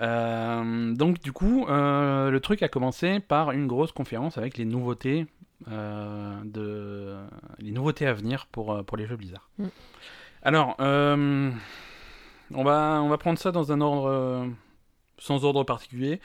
[0.00, 4.64] Euh, donc du coup, euh, le truc a commencé par une grosse conférence avec les
[4.64, 5.26] nouveautés,
[5.66, 7.16] de,
[7.58, 9.48] les nouveautés à venir pour, euh, pour les jeux Blizzard.
[9.58, 9.66] Mm.
[10.42, 11.50] Alors, euh,
[12.54, 14.46] on, va, on va prendre ça dans un ordre euh,
[15.18, 16.20] sans ordre particulier.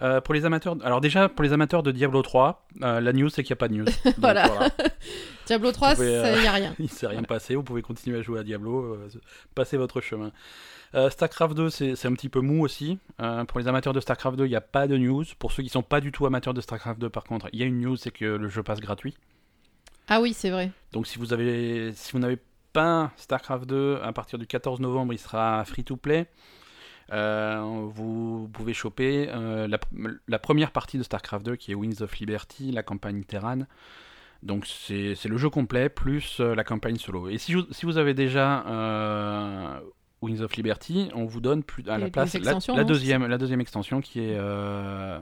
[0.00, 3.28] Euh, pour les amateurs, alors déjà pour les amateurs de Diablo 3, euh, la news
[3.30, 3.84] c'est qu'il n'y a pas de news.
[4.04, 4.48] Donc, Voilà.
[5.46, 6.74] Diablo 3, pouvez, il euh, y a rien.
[6.78, 9.08] il s'est rien passé, vous pouvez continuer à jouer à Diablo, euh,
[9.54, 10.30] passez votre chemin.
[11.10, 12.98] StarCraft 2, c'est un petit peu mou aussi.
[13.48, 15.24] Pour les amateurs de StarCraft 2, il n'y a pas de news.
[15.38, 17.62] Pour ceux qui sont pas du tout amateurs de StarCraft 2, par contre, il y
[17.62, 19.14] a une news, c'est que le jeu passe gratuit.
[20.08, 20.70] Ah oui, c'est vrai.
[20.92, 22.38] Donc si vous avez, si vous n'avez
[22.72, 26.26] pas StarCraft 2, à partir du 14 novembre, il sera free to play.
[27.12, 29.78] Euh, vous pouvez choper euh, la,
[30.28, 33.60] la première partie de StarCraft 2 qui est Winds of Liberty, la campagne Terran.
[34.42, 37.28] Donc c'est le jeu complet plus euh, la campagne solo.
[37.28, 39.80] Et si, vous- si vous avez déjà euh,
[40.22, 42.30] Winds of Liberty, on vous donne plus à la place
[42.76, 45.18] la, deuxième, la deuxième extension qui est euh,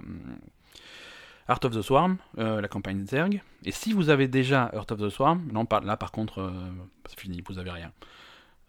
[1.49, 3.41] Heart of the Swarm, euh, la campagne Zerg.
[3.65, 6.53] Et si vous avez déjà Heart of the Swarm, non, par- là par contre,
[7.09, 7.93] c'est fini, vous avez rien.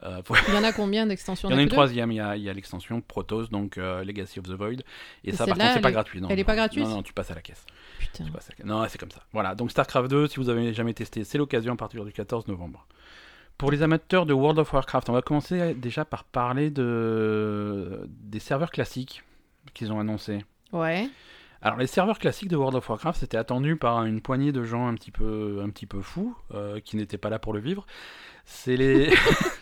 [0.04, 2.16] Euh, faut- Il y en a combien d'extensions Il y en a une troisième, il
[2.18, 4.74] y a, l'extension Protoss, donc euh, Legacy of the Void.
[5.24, 6.22] Et, Et ça, par contre, c'est pas est- gratuit.
[6.22, 6.46] Non, elle est non.
[6.46, 6.84] pas gratuite?
[6.86, 7.66] Non, non, tu passes à la caisse.
[8.00, 8.26] Putain.
[8.26, 8.66] Tu passes à la caisse.
[8.66, 9.22] Non, c'est comme ça.
[9.34, 12.48] Voilà, donc StarCraft 2, si vous avez jamais testé, c'est l'occasion à partir du 14
[12.48, 12.86] novembre.
[13.58, 18.08] Pour les amateurs de World of Warcraft, on va commencer déjà par parler de...
[18.08, 19.24] des serveurs classiques
[19.74, 20.46] qu'ils ont annoncés.
[20.74, 21.10] Ouais.
[21.64, 24.88] Alors les serveurs classiques de World of Warcraft, c'était attendu par une poignée de gens
[24.88, 27.88] un petit peu, un petit peu fous, euh, qui n'étaient pas là pour le vivre.
[28.46, 29.12] C'est les...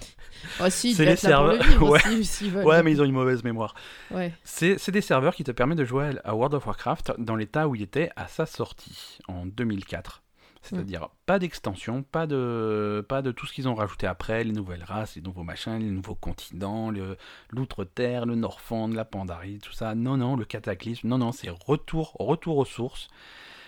[0.60, 2.00] Oh, si, C'est les le serveurs- Ouais.
[2.20, 3.74] aussi, ouais, mais ils ont une mauvaise mémoire.
[4.12, 4.34] Ouais.
[4.44, 7.76] C'est des serveurs qui te permettent de jouer à World of Warcraft dans l'état où
[7.76, 10.22] il était à sa sortie, en 2004.
[10.62, 14.84] C'est-à-dire pas d'extension, pas de, pas de tout ce qu'ils ont rajouté après, les nouvelles
[14.84, 17.18] races, les nouveaux machins, les nouveaux continents, le-
[17.52, 19.94] l'outre-terre, le Norfand, la Pandarie, tout ça.
[19.94, 21.08] Non, non, le cataclysme.
[21.08, 23.10] Non, non, c'est retour, retour aux sources.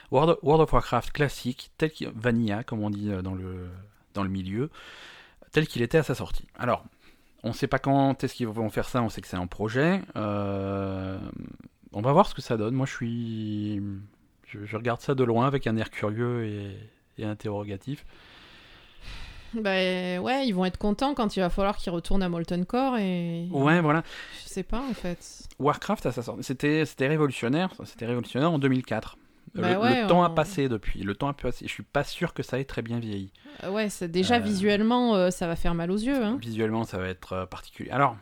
[0.10, 3.68] World, World of Warcraft classique, tel qu'il Vanilla, comme on dit euh, dans le,
[4.16, 4.72] dans le milieu,
[5.58, 6.46] tel qu'il était à sa sortie.
[6.60, 6.86] Alors,
[7.41, 9.48] on ne sait pas quand est-ce qu'ils vont faire ça, on sait que c'est un
[9.48, 10.02] projet.
[10.15, 11.17] Euh,
[11.93, 12.76] on va voir ce que ça donne.
[12.76, 13.82] Moi, je suis.
[14.46, 16.78] Je, je regarde ça de loin avec un air curieux et,
[17.17, 18.06] et interrogatif.
[19.56, 22.98] Bah ouais, ils vont être contents quand il va falloir qu'ils retournent à Molten Core
[23.00, 23.48] et.
[23.50, 24.04] Ouais, voilà.
[24.43, 25.48] Je sais pas en fait.
[25.58, 27.74] Warcraft, à sa sortie, c'était c'était révolutionnaire.
[27.84, 29.17] C'était révolutionnaire en 2004.
[29.62, 31.02] Bah le, ouais, le temps a passé depuis.
[31.04, 31.65] Le temps a passé.
[31.67, 33.32] Je suis pas sûr que ça ait très bien vieilli.
[33.63, 36.24] Euh, Ouais, c'est déjà Euh, visuellement, euh, ça va faire mal aux yeux.
[36.24, 36.38] Hein.
[36.41, 37.89] Visuellement, ça va être particulier.
[37.91, 38.15] Alors,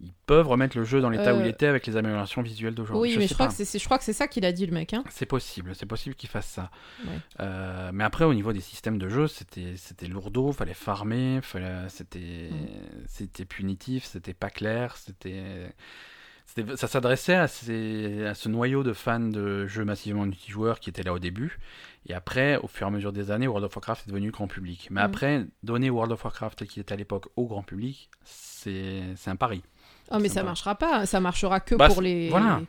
[0.00, 3.02] ils peuvent remettre le jeu dans l'état où il était avec les améliorations visuelles d'aujourd'hui.
[3.10, 4.52] Oui, Je mais je crois, que c'est- c'est- je crois que c'est ça qu'il a
[4.52, 4.92] dit le mec.
[4.92, 5.04] Hein.
[5.08, 6.70] C'est possible, c'est possible qu'ils fassent ça.
[7.04, 7.12] Ouais.
[7.40, 11.88] Euh, mais après, au niveau des systèmes de jeu, c'était c'était lourdeau, fallait farmer, fallait,
[11.88, 12.56] c'était Mm.
[13.06, 15.72] c'était punitif, c'était pas clair, c'était-
[16.46, 21.18] ça s'adressait à, ce noyau de fans de jeux massivement multijoueurs qui étaient là au
[21.18, 21.58] début.
[22.06, 24.46] Et après, au fur et à mesure des années, World of Warcraft est devenu grand
[24.46, 24.88] public.
[24.90, 25.04] Mais Mm.
[25.04, 29.36] après, donner World of Warcraft tel qu'il était à l'époque au grand public, c'est un
[29.36, 29.62] pari.
[30.10, 30.48] Oh, mais Ça va.
[30.48, 31.06] marchera pas.
[31.06, 32.28] Ça marchera que Bah, pour les.
[32.28, 32.60] voilà.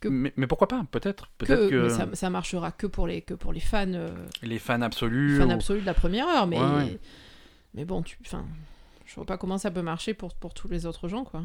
[0.00, 1.26] Que- Mais, mais pourquoi pas Peut-être.
[1.38, 4.08] Que, Peut-être que mais ça, ça marchera que pour les, que pour les fans, euh,
[4.42, 5.38] les fans absolus.
[5.38, 6.46] fans ou- absolus de la première heure.
[6.46, 6.98] Mais, Ouais, ouais.
[7.74, 8.44] mais bon, tu, enfin,
[9.06, 11.42] je vois pas comment ça peut marcher pour, pour tous les autres gens, quoi.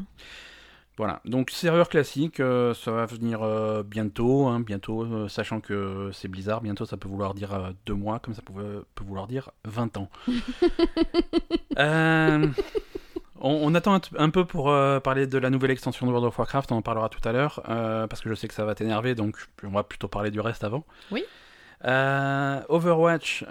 [1.00, 6.10] Voilà, donc serveur classique, euh, ça va venir euh, bientôt, hein, bientôt, euh, sachant que
[6.12, 9.48] c'est Blizzard, bientôt ça peut vouloir dire deux mois, comme ça pouvait- peut vouloir dire
[9.64, 10.10] 20 ans.
[13.42, 14.66] On, on attend un, un peu pour
[15.02, 17.62] parler de la nouvelle extension de World of Warcraft, on en parlera tout à l'heure,
[17.64, 20.64] parce que je sais que ça va t'énerver, donc on va plutôt parler du reste
[20.64, 20.84] avant.
[21.10, 21.24] Oui.
[21.82, 23.46] Overwatch,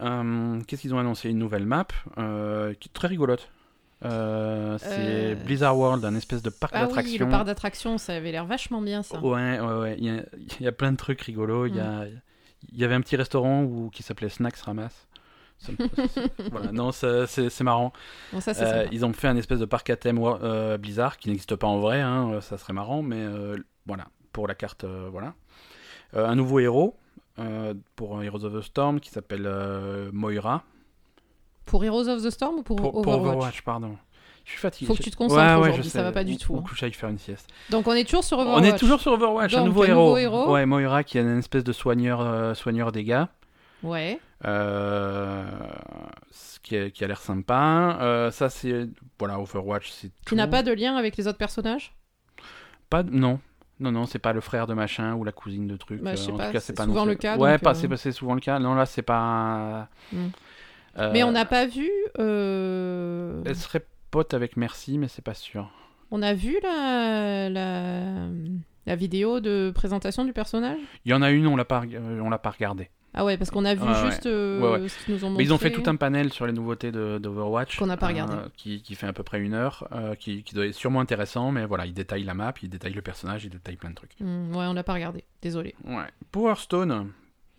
[0.68, 1.32] qu'est-ce qu'ils ont annoncé?
[1.32, 3.50] Une nouvelle map, qui est très rigolote.
[4.06, 7.26] Euh, c'est Euh, Blizzard World, un espèce de parc Ah oui, d'attractions.
[7.26, 9.20] le parc d'attractions, ça avait l'air vachement bien, ça.
[9.20, 9.96] Ouais, ouais, ouais.
[9.98, 10.24] Il y a,
[10.60, 11.66] il y a plein de trucs rigolos.
[11.68, 12.06] Il y, a,
[12.72, 15.08] il y avait un petit restaurant où, qui s'appelait Snacks Ramasse.
[15.58, 15.74] Ça
[16.52, 16.72] voilà.
[16.72, 17.92] Non, c'est marrant.
[18.32, 20.20] Bon, ça, c'est Euh, ils ont fait un espèce de parc à thème
[20.80, 22.00] Blizzard qui n'existe pas en vrai.
[22.00, 23.26] hein, ça serait marrant, mais
[23.86, 24.06] voilà.
[24.32, 25.34] Pour la carte, voilà.
[26.14, 26.96] Un nouveau héros
[27.98, 29.50] pour Heroes of the Storm qui s'appelle
[30.14, 30.64] Moira.
[31.70, 33.96] Pour Heroes of the Storm ou pour, Pour, pour Overwatch, Overwatch, pardon.
[34.46, 34.88] Je suis fatigué.
[34.88, 36.64] Faut que tu te concentres Ouais, ouais, ça va pas du tout, Ou hein.
[36.68, 37.48] que j'aille faire une sieste.
[37.70, 38.62] Donc on est toujours sur Overwatch.
[38.62, 40.00] On est toujours sur Overwatch, un nouveau héros.
[40.06, 40.52] nouveau héros.
[40.54, 43.30] Ouais, Moira qui est une espèce de soigneur, euh, soigneur des gars.
[43.84, 44.20] Ouais.
[44.46, 45.44] Euh,
[46.32, 47.98] ce qui, est- qui a l'air sympa.
[48.02, 48.88] Euh, ça, c'est.
[49.20, 50.12] Voilà, Overwatch, c'est.
[50.26, 50.52] Qui n'a tout.
[50.52, 51.94] pas de lien avec les autres personnages?
[52.90, 53.40] Pas de- Non.
[53.80, 56.02] Non, non, c'est pas le frère de machin ou la cousine de truc.
[56.02, 57.58] Bah, je euh, sais en pas, tout cas, c'est pas souvent non le cas, Ouais,
[57.58, 58.60] pas, c'est c'est souvent le cas.
[58.60, 59.88] Non, là, c'est pas.
[60.12, 60.28] Hmm.
[61.00, 61.90] Euh, Mais on n'a pas vu.
[62.20, 65.70] euh, Elle serait pote avec Merci, mais c'est pas sûr.
[66.12, 67.50] On a vu la...
[67.50, 68.28] la
[68.86, 70.80] la vidéo de présentation du personnage?
[71.06, 72.90] Il y en a une, on l'a pas, euh, on l'a pas regardé.
[73.14, 74.06] Ah ouais, parce qu'on a vu ouais.
[74.10, 74.90] juste euh, Ouais, ouais.
[74.90, 75.44] ce qu'ils nous ont montré.
[75.44, 77.78] Mais ils ont fait tout un panel sur les nouveautés de- d'Overwatch.
[77.78, 78.36] Qu'on n'a pas regardé.
[78.58, 81.52] qui, qui fait à peu près une heure, euh, qui, qui doit être sûrement intéressant,
[81.52, 84.16] mais voilà, ils détaillent la map, ils détaillent le personnage, ils détaillent plein de trucs.
[84.20, 85.24] Hmm, ouais, on l'a pas regardé.
[85.44, 85.76] Désolé.
[85.86, 86.06] Ouais.
[86.32, 87.12] Pour Hearthstone,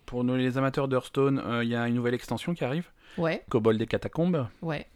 [0.05, 2.89] pour nous, les amateurs de Hearthstone, euh, il y a une nouvelle extension qui arrive,
[3.17, 4.87] Ouais, Kobold des Catacombes, ouais.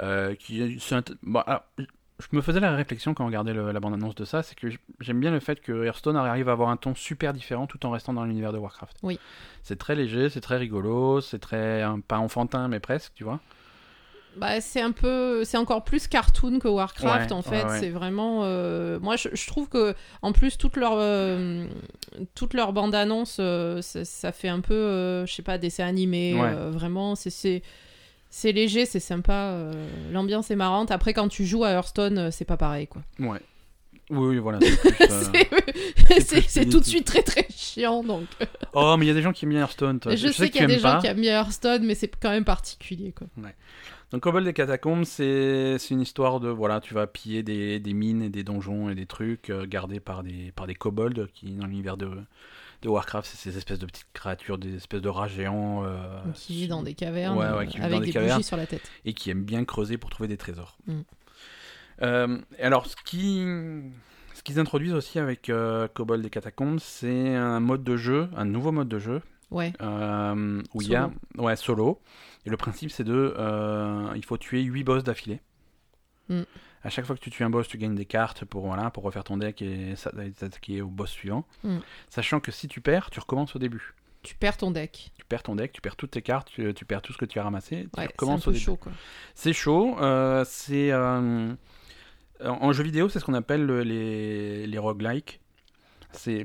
[0.00, 0.78] euh, qui
[1.22, 1.62] bon, alors,
[2.18, 4.68] je me faisais la réflexion quand on regardait le- la bande-annonce de ça, c'est que
[5.00, 7.90] j'aime bien le fait que Hearthstone arrive à avoir un ton super différent tout en
[7.90, 8.96] restant dans l'univers de Warcraft.
[9.02, 9.18] Oui.
[9.62, 13.40] C'est très léger, c'est très rigolo, c'est très, pas enfantin, mais presque, tu vois.
[14.36, 17.64] Bah, c'est un peu, c'est encore plus cartoon que Warcraft Ouais, en fait.
[17.64, 17.80] ouais, ouais.
[17.80, 21.66] C'est vraiment, euh, moi je, je trouve que en plus toute leur, euh,
[22.34, 23.40] toute leur bande annonce,
[23.80, 26.34] ça, ça fait un peu, euh, je sais pas, dessin animé.
[26.34, 26.42] Ouais.
[26.54, 27.62] euh, vraiment, c'est
[28.28, 29.32] c'est léger, c'est sympa.
[29.32, 29.72] euh,
[30.12, 30.90] L'ambiance est marrante.
[30.90, 33.00] Après, quand tu joues à Hearthstone, euh, c'est pas pareil quoi.
[33.18, 33.40] Ouais.
[34.10, 34.58] Oui, oui, voilà.
[36.20, 38.26] c'est euh, tout de suite très très chiant donc.
[38.72, 39.98] Oh, mais il y a des gens qui aiment bien Hearthstone.
[39.98, 40.14] toi.
[40.14, 41.00] je, sais qu'il y a des gens pas.
[41.00, 43.26] qui aiment bien Hearthstone, mais c'est quand même particulier quoi.
[44.12, 48.22] Donc Cobalt des catacombes, c'est une histoire de voilà, tu vas piller des, des mines
[48.22, 51.66] et des donjons et des trucs euh, gardés par des par des kobolds qui dans
[51.66, 52.10] l'univers de
[52.82, 56.52] de Warcraft, c'est ces espèces de petites créatures, des espèces de rats géants euh, qui
[56.54, 58.42] vit dans des cavernes Ouais, ouais, euh, avec des des cavernes.
[58.42, 58.88] sur la tête.
[59.06, 60.76] et qui aiment bien creuser pour trouver des trésors.
[60.86, 61.00] Mm.
[62.02, 63.42] Euh, alors, ce qui
[64.34, 65.50] ce qu'ils introduisent aussi avec
[65.94, 69.72] Cobalt des catacombes, c'est un mode de jeu, un nouveau mode de jeu Ouais.
[69.80, 72.00] où il y a ouais solo
[72.46, 75.40] et le principe c'est de euh, il faut tuer 8 boss d'affilée
[76.28, 76.42] Mm.
[76.82, 79.04] à chaque fois que tu tues un boss tu gagnes des cartes pour voilà pour
[79.04, 79.94] refaire ton deck et
[80.40, 81.78] t'attaquer au boss suivant Mm.
[82.10, 85.12] sachant que si tu perds tu recommences au début Tu perds ton deck.
[85.16, 87.26] tu perds ton deck tu perds toutes tes cartes tu, tu perds tout ce que
[87.26, 88.90] tu as ramassé tu c'est un recommences au peu début chaud quoi.
[89.36, 91.54] c'est chaud euh, c'est euh,
[92.44, 95.40] en jeu vidéo c'est ce qu'on appelle le- les les roguelikes
[96.10, 96.44] c'est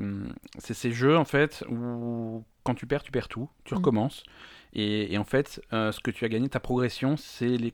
[0.60, 3.82] c'est ces jeux en fait où quand tu perds tu perds tout tu Mm.
[4.74, 7.74] Et, et en fait euh, ce que tu as gagné ta progression c'est les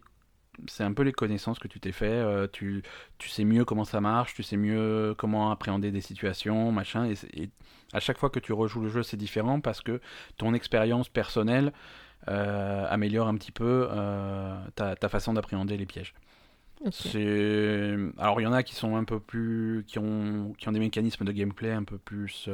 [0.68, 2.82] c'est un peu les connaissances que tu t'es fait euh, tu,
[3.18, 7.50] tu sais mieux comment ça marche tu sais mieux comment appréhender des situations machin et,
[7.94, 10.02] à chaque fois que tu rejoues le jeu c'est différent parce que
[10.38, 11.74] ton expérience personnelle
[12.28, 16.14] euh, améliore un petit peu euh, ta, ta façon d'appréhender les pièges
[16.86, 16.94] Ok.
[16.94, 20.72] c'est alors il y en a qui sont un peu plus qui ont qui ont
[20.72, 22.50] des mécanismes de gameplay un peu plus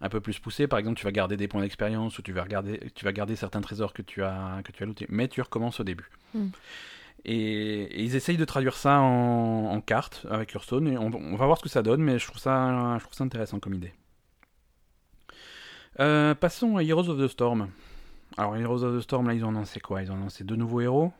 [0.00, 0.66] un peu plus poussés.
[0.66, 3.36] Par exemple, tu vas garder des points d'expérience ou tu vas regarder tu vas garder
[3.36, 6.10] certains trésors que tu as que tu as lootés, mais tu recommences au début.
[6.34, 6.46] Mm.
[7.24, 11.36] Et, et ils essayent de traduire ça en, en carte avec Hearthstone et on, on
[11.36, 13.74] va voir ce que ça donne, mais je trouve ça je trouve ça intéressant comme
[13.74, 13.92] idée.
[15.98, 17.70] Euh, passons à Heroes of the Storm.
[18.36, 20.02] Alors Heroes of the Storm là ils ont annoncé quoi?
[20.02, 21.12] Ils ont annoncé deux nouveaux héros?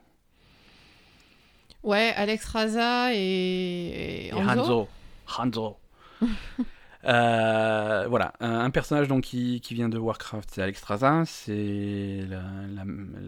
[1.83, 4.89] Ouais, Alex Raza et, et Et Hanzo.
[5.27, 5.77] Hanzo.
[6.21, 6.27] Hanzo.
[7.07, 12.43] Euh, voilà, un, un personnage donc qui, qui vient de Warcraft, c'est Alexstrasza, c'est la,
[12.75, 12.85] la-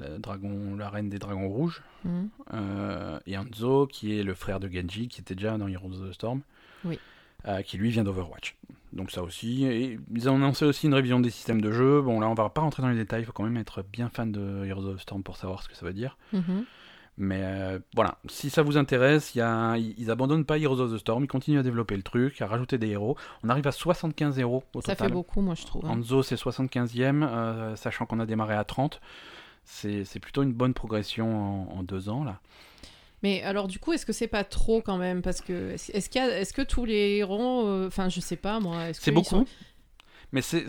[0.09, 1.83] la dragon, la reine des dragons rouges.
[2.05, 2.29] Mhm.
[2.55, 6.11] Euh, et Hanzo, qui est le frère de Genji, qui était déjà dans Heroes of
[6.11, 6.41] the Storm,
[6.85, 6.99] Oui.
[7.47, 8.57] euh, qui lui vient d'Overwatch.
[8.93, 12.01] Donc ça aussi, et ils ont annoncé aussi une révision des systèmes de jeu.
[12.01, 14.09] Bon là, on va pas rentrer dans les détails, il faut quand même être bien
[14.09, 16.17] fan de Heroes of the Storm pour savoir ce que ça veut dire.
[16.33, 16.65] Mhm.
[17.21, 20.99] Mais euh, voilà, si ça vous intéresse, y a, ils, abandonnent pas Heroes of the
[20.99, 23.17] Storm, ils continuent à développer le truc, à rajouter des héros.
[23.43, 25.09] On arrive à 75 héros au Ça total.
[25.09, 25.85] fait beaucoup, moi je trouve.
[25.85, 25.91] hein.
[25.99, 29.01] Hanzo c'est 75e, euh, sachant qu'on a démarré à 30.
[29.65, 32.41] C'est plutôt une bonne progression en, en deux ans là.
[33.25, 35.21] Mais alors du coup, est-ce que c'est pas trop quand même?
[35.23, 38.91] Parce que est-ce a- est-ce que tous les héros, euh, enfin je sais pas moi,
[38.91, 39.29] est-ce C'est qu'ils beaucoup.
[39.29, 39.47] sont-
[40.31, 40.63] Mais c'est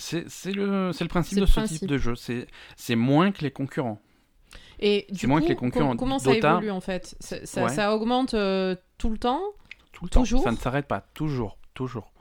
[0.51, 1.79] le, le principe de ce principe.
[1.81, 2.15] type de jeu.
[2.75, 4.01] C'est moins que les concurrents.
[4.79, 5.89] Et du moins coup, que les concurrents.
[5.89, 7.15] com- comment ça évolue en fait?
[7.19, 7.69] Ça, ça- Ouais.
[7.69, 9.41] ça augmente euh, tout le temps?
[9.91, 10.21] Tout le temps.
[10.21, 10.41] Toujours?
[10.43, 11.01] Ça ne s'arrête pas.
[11.13, 11.57] Toujours.
[11.73, 12.11] Toujours.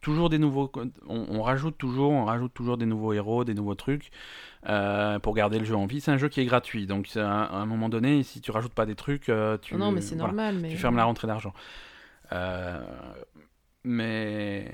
[0.00, 0.70] Toujours des nouveaux.
[1.08, 4.10] On, on rajoute toujours, on rajoute toujours des nouveaux héros, des nouveaux trucs
[4.68, 6.00] euh, pour garder le jeu en vie.
[6.00, 8.74] C'est un jeu qui est gratuit, donc à, à un moment donné, si tu rajoutes
[8.74, 9.74] pas des trucs, euh, tu.
[9.76, 10.58] Non, mais c'est voilà, normal.
[10.60, 10.68] Mais...
[10.68, 11.54] Tu fermes la rentrée d'argent.
[13.84, 14.70] Mais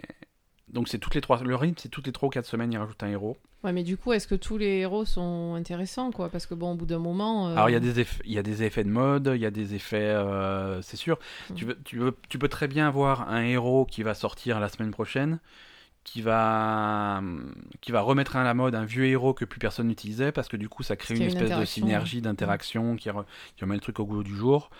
[0.68, 1.42] donc c'est toutes les trois.
[1.42, 3.36] Le rythme, c'est toutes les trois ou quatre semaines, ils rajoutent un héros.
[3.62, 6.30] Ouais, mais du coup, est-ce que tous les héros sont intéressants quoi?
[6.30, 7.48] Parce que bon, au bout d'un moment.
[7.48, 9.40] euh, Alors il y a des effets, il y a des effets de mode, il
[9.40, 11.18] y a des effets, euh, c'est sûr.
[11.50, 11.54] Mm.
[11.54, 14.70] Tu, veux, tu, veux, tu peux très bien avoir un héros qui va sortir la
[14.70, 15.40] semaine prochaine,
[16.04, 17.22] qui va,
[17.82, 20.56] qui va remettre à la mode un vieux héros que plus personne n'utilisait parce que
[20.56, 23.24] du coup ça crée une espèce de synergie d'interaction qui, re-
[23.56, 24.70] qui remet le truc au goût du jour.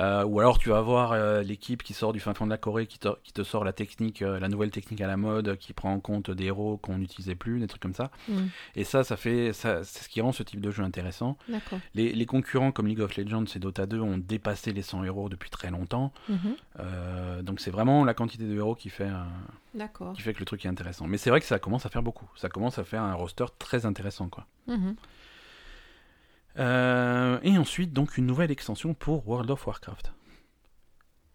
[0.00, 2.58] Euh, ou alors tu vas avoir euh, l'équipe qui sort du fin fond de la
[2.58, 5.56] Corée qui te, qui te sort la technique, euh, la nouvelle technique à la mode,
[5.56, 8.10] qui prend en compte des héros qu'on n'utilisait plus, des trucs comme ça.
[8.28, 11.38] hmm, Et ça, ça fait, ça, c'est ce qui rend ce type de jeu intéressant.
[11.94, 15.28] Les, les concurrents comme League of Legends et Dota 2 ont dépassé les 100 héros
[15.28, 16.12] depuis très longtemps.
[16.28, 16.56] Mhm.
[16.80, 19.08] Euh, donc c'est vraiment la quantité de héros qui fait,
[20.14, 21.06] qui fait que le truc est intéressant.
[21.06, 22.28] Mais c'est vrai que ça commence à faire beaucoup.
[22.36, 24.28] Ça commence à faire un roster très intéressant.
[24.28, 24.46] quoi.
[24.66, 24.94] Mhm.
[26.58, 30.12] Euh, et ensuite, donc, une nouvelle extension pour World of Warcraft.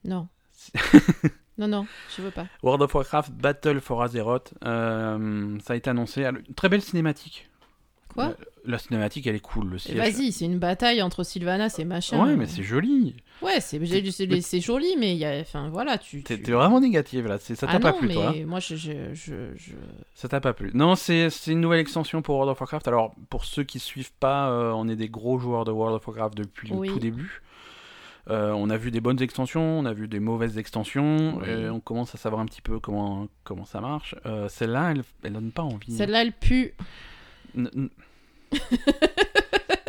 [0.03, 0.27] Non.
[1.57, 2.47] non, non, je veux pas.
[2.63, 6.27] World of Warcraft Battle for Azeroth, euh, ça a été annoncé.
[6.55, 7.50] Très belle cinématique.
[8.13, 8.27] Quoi
[8.65, 9.69] La, la cinématique, elle est cool.
[9.69, 9.97] Le siège.
[9.97, 12.23] Vas-y, c'est une bataille entre Sylvanas et machin.
[12.25, 13.15] Ouais, mais c'est joli.
[13.41, 13.79] Ouais, c'est
[14.41, 15.39] c'est joli, mais il y a.
[15.39, 16.21] Enfin, voilà, tu.
[16.23, 17.37] T'es tu- vraiment négative là.
[17.39, 18.75] Ça t'a ah pas non, plu, mais toi hein moi, je.
[18.75, 19.33] je, je,
[20.13, 22.87] Ça t'a pas plu Non, c'est c'est une nouvelle extension pour World of Warcraft.
[22.87, 26.07] Alors, pour ceux qui suivent pas, euh, on est des gros joueurs de World of
[26.07, 26.87] Warcraft depuis Oui.
[26.87, 27.41] le tout début.
[28.29, 31.49] Euh, on a vu des bonnes extensions, on a vu des mauvaises extensions, Oui.
[31.49, 34.13] et on commence à savoir un petit peu comment, comment ça marche.
[34.27, 35.91] Euh, Celle-là, elle, elle donne pas envie.
[35.91, 36.75] Celle-là, elle pue.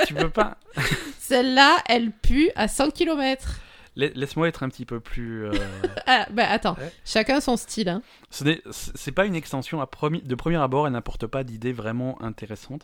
[0.06, 0.56] Tu peux pas.
[1.18, 3.60] Celle-là, elle pue à 100 km.
[3.94, 5.44] La- Laisse-moi être un petit peu plus.
[5.46, 5.52] euh,
[6.06, 6.90] Ah, bah attends, Ouais.
[7.04, 7.88] chacun son style.
[7.88, 8.02] Hein.
[8.30, 11.72] Ce n'est- C'est pas une extension à premi- de premier abord, elle n'apporte pas d'idées
[11.72, 12.82] vraiment intéressantes.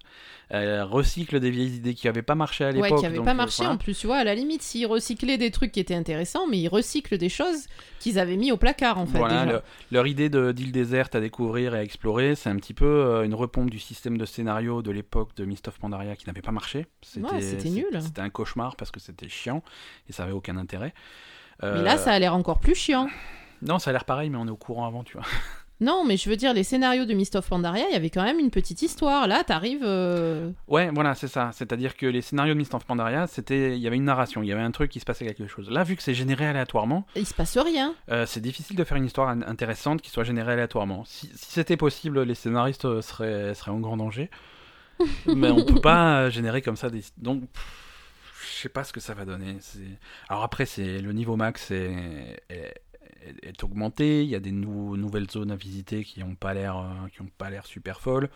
[0.51, 2.91] Elle recycle des vieilles idées qui n'avaient pas marché à l'époque.
[3.03, 3.75] Ouais, qui donc, pas euh, marché voilà.
[3.75, 6.59] en plus, tu vois, à la limite, s'ils recyclaient des trucs qui étaient intéressants, mais
[6.59, 7.67] ils recyclent des choses
[8.01, 9.19] qu'ils avaient mis au placard en fait.
[9.19, 9.53] Voilà, déjà.
[9.57, 12.85] le- leur idée de- d'île déserte à découvrir et à explorer, c'est un petit peu
[12.87, 16.43] euh, une repompe du système de scénario de l'époque de Mist of Pandaria qui n'avait
[16.43, 16.87] pas marché.
[17.17, 17.87] Ouais, c'était nul.
[18.01, 19.63] C'était un cauchemar parce que c'était chiant
[20.09, 20.93] et ça avait aucun intérêt.
[21.63, 23.09] Mais Euh, là, ça a l'air encore plus chiant.
[23.63, 25.27] Non, ça a l'air pareil, mais on est au courant avant, tu vois.
[25.81, 28.25] Non, mais je veux dire, les scénarios de Mist of Pandaria, il y avait quand
[28.25, 29.29] même une petite histoire.
[29.29, 29.85] Là, t'arrives.
[29.85, 31.51] euh, Ouais, voilà, c'est ça.
[31.53, 34.49] C'est-à-dire que les scénarios de Mist of Pandaria, c'était, il y avait une narration, il
[34.49, 35.71] y avait un truc qui se passait quelque chose.
[35.71, 37.95] Là, vu que c'est généré aléatoirement, Il se passe rien.
[38.11, 41.05] euh, c'est difficile de faire une histoire in- intéressante qui soit générée aléatoirement.
[41.05, 44.31] Si, si c'était possible, les scénaristes seraient, seraient en grand danger.
[45.29, 47.05] Mais on peut pas euh, générer comme ça des.
[47.19, 47.85] Donc, pff,
[48.41, 49.57] je sais pas ce que ça va donner.
[50.29, 52.75] Alors après, c'est le niveau max est, est,
[53.27, 54.23] est- est augmenté.
[54.23, 57.21] Il y a des nou- nouvelles zones à visiter qui ont pas l'air, euh, qui
[57.23, 58.29] ont pas l'air super folles.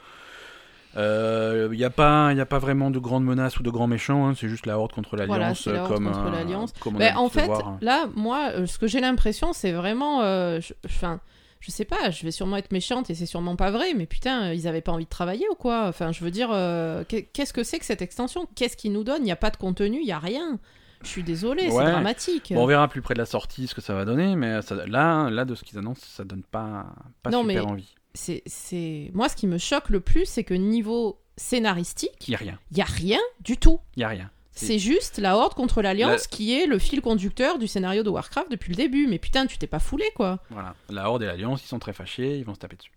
[0.96, 3.70] Euh, Il n'y a pas, il y a pas vraiment de grandes menaces ou de
[3.70, 4.28] grands méchants.
[4.28, 6.72] hein, c'est juste la horde contre l'alliance, Voilà, horde comme contre euh, l'Alliance.
[6.98, 7.66] Ben, en fait, voir.
[7.68, 7.78] hein.
[7.80, 10.20] là, moi, euh, ce que j'ai l'impression, c'est vraiment.
[10.22, 11.20] euh, Enfin.
[11.64, 14.46] Je sais pas, je vais sûrement être méchante et c'est sûrement pas vrai, mais putain,
[14.48, 15.87] euh, ils avaient pas envie de travailler ou quoi?
[15.87, 18.48] Enfin, je veux dire, euh, qu'est- qu'est-ce que c'est que cette extension?
[18.57, 19.22] Qu'est-ce qu'ils nous donnent?
[19.22, 20.59] Il n'y a pas de contenu, il y a rien.
[21.05, 21.85] Je suis désolée, Ouais.
[21.85, 22.53] c'est dramatique.
[22.53, 24.87] Bon, on verra plus près de la sortie ce que ça va donner, mais ça-
[24.87, 26.87] là, là, de ce qu'ils annoncent, ça donne pas,
[27.22, 27.94] pas Non, super mais- envie.
[28.12, 29.11] c'est, c'est...
[29.14, 32.59] Moi, ce qui me choque le plus, c'est que niveau scénaristique, Il y a rien,
[32.72, 33.79] il y a rien du tout.
[33.96, 34.31] il y a rien.
[34.54, 38.50] C'est- juste la Horde contre l'Alliance qui est le fil conducteur du scénario de Warcraft
[38.50, 39.06] depuis le début.
[39.08, 40.38] Mais putain, tu t'es pas foulé, quoi.
[40.50, 42.90] Voilà, la Horde et l'Alliance, ils sont très fâchés, ils vont se taper dessus.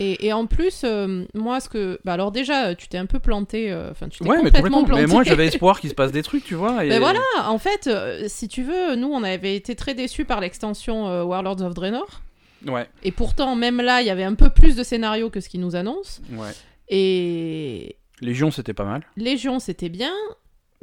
[0.00, 2.00] Et, et en plus, euh, moi, ce que...
[2.04, 3.70] Bah alors déjà, tu t'es un peu planté.
[3.70, 4.84] euh, Enfin, tu t'es Ouais, mais complètement complètement.
[4.86, 5.02] planté.
[5.02, 6.84] Mais moi, j'avais espoir qu'il se passe des trucs, tu vois.
[6.84, 6.88] Et...
[6.88, 10.40] Ben voilà, en fait, euh, si tu veux, nous, on avait été très déçus par
[10.40, 12.22] l'extension Warlords of Draenor.
[12.66, 15.48] Ouais, Et pourtant, même là, il y avait un peu plus de scénarios que ce
[15.48, 16.22] qu'ils nous annoncent.
[16.32, 16.50] ouais.
[16.88, 19.02] Et Légion, c'était pas mal.
[19.16, 20.12] Légion, c'était bien.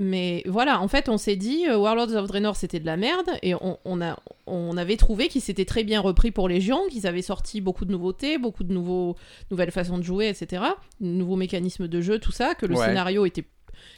[0.04, 3.30] Mais voilà, en fait, on s'est dit, euh, Warlords of Draenor, c'était de la merde.
[3.44, 7.06] Et on, on a, on avait trouvé qu'ils s'étaient très bien repris pour Légion, qu'ils
[7.06, 9.16] avaient sorti beaucoup de nouveautés, beaucoup de nouveaux,
[9.52, 10.64] nouvelles façons de jouer, etc.
[11.02, 12.56] Nouveaux mécanismes de jeu, tout ça.
[12.56, 12.88] Que le Ouais.
[12.88, 13.46] scénario était,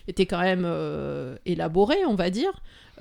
[0.09, 2.51] était quand même euh, élaboré, on va dire.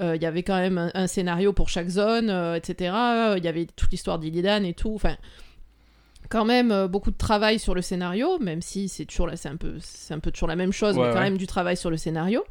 [0.01, 2.95] Euh, Il y avait quand même un, un scénario pour chaque zone, euh, etc.
[3.37, 4.93] Il y avait toute l'histoire d'Illidan et tout.
[4.95, 5.17] Enfin,
[6.31, 9.57] quand même beaucoup de travail sur le scénario, même si c'est toujours là, c'est un
[9.57, 11.25] peu, c'est un peu toujours la même chose, Ouais, mais quand ouais.
[11.25, 12.43] même du travail sur le scénario.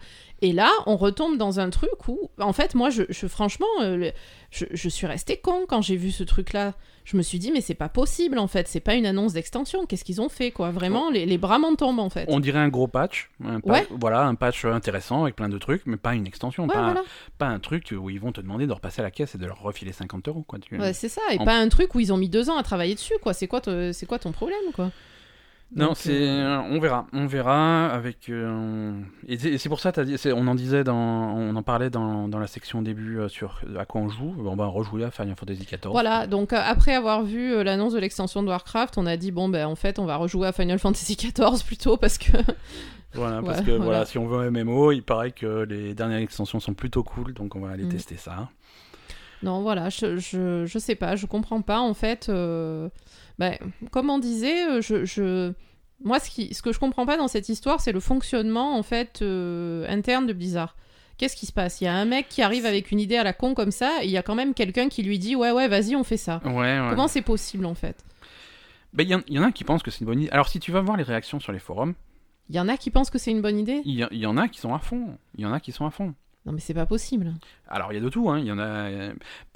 [0.43, 4.11] Et là, on retombe dans un truc où, en fait, moi, je, je- franchement, euh,
[4.49, 6.73] je, je suis restée con quand j'ai vu ce truc-là.
[7.03, 8.67] Je me suis dit, mais c'est pas possible, en fait.
[8.67, 9.85] C'est pas une annonce d'extension.
[9.87, 10.69] Qu'est-ce qu'ils ont fait, quoi?
[10.71, 12.25] Vraiment, les, les bras m'en tombent, en fait.
[12.27, 13.29] On dirait un gros patch.
[13.43, 13.87] Un Ouais.
[13.89, 16.63] Voilà, un patch intéressant avec plein de trucs, mais pas une extension.
[16.63, 16.99] Ouais, pas, voilà.
[17.01, 17.03] un,
[17.39, 19.45] pas un truc où ils vont te demander de repasser à la caisse et de
[19.47, 20.43] leur refiler 50 euros.
[20.47, 20.77] Quoi, tu...
[20.79, 22.63] Ouais, c'est ça, et En- pas un truc où ils ont mis deux ans à
[22.63, 23.33] travailler dessus, quoi.
[23.33, 24.91] C'est quoi, te- quoi ton problème, quoi?
[25.73, 28.27] Non, c'est, euh, on verra, on verra avec.
[28.29, 28.91] euh,
[29.27, 32.47] Et c'est pour ça, dit, on en disait dans, on en parlait dans, dans la
[32.47, 34.35] section début euh, sur à quoi on joue.
[34.37, 35.79] On va rejouer à Final Fantasy XIV.
[35.85, 39.31] Voilà, donc euh, après avoir vu euh, l'annonce de l'extension de Warcraft, on a dit
[39.31, 42.31] bon ben en fait on va rejouer à Final Fantasy XIV plutôt parce que
[43.13, 43.85] Voilà, parce Ouais, que voilà.
[43.85, 47.33] voilà, si on veut un MMO, il paraît que les dernières extensions sont plutôt cool,
[47.33, 47.89] donc on va aller Mm.
[47.89, 48.49] tester ça.
[49.43, 52.29] non voilà, je, je, je sais pas, je comprends pas en fait.
[53.39, 53.57] Ben,
[53.91, 55.53] comme on disait, euh, je, je...
[56.03, 58.83] moi ce, qui, ce que je comprends pas dans cette histoire, c'est le fonctionnement en
[58.83, 60.75] fait euh, interne de Blizzard.
[61.17, 61.81] Qu'est-ce qui se passe?
[61.81, 63.99] Il y a un mec qui arrive avec une idée à la con comme ça,
[64.01, 66.17] et il y a quand même quelqu'un qui lui dit ouais ouais vas-y on fait
[66.17, 66.41] ça.
[66.45, 66.87] Ouais, ouais.
[66.89, 68.03] Comment c'est possible en fait?
[68.93, 70.31] Ben, Il y, en- il y en a qui pensent que c'est une bonne idée.
[70.31, 71.93] Alors, si tu vas voir les réactions sur les forums,
[72.49, 73.81] Il y en a qui pensent que c'est une bonne idée?
[73.85, 75.17] il y, il y en a qui sont à fond.
[75.37, 76.13] Il y en a qui sont à fond.
[76.45, 77.33] Non mais c'est pas possible.
[77.67, 78.29] Alors, il y a de tout.
[78.31, 78.39] Hein.
[78.39, 78.63] Il y en a.
[78.89, 79.13] euh,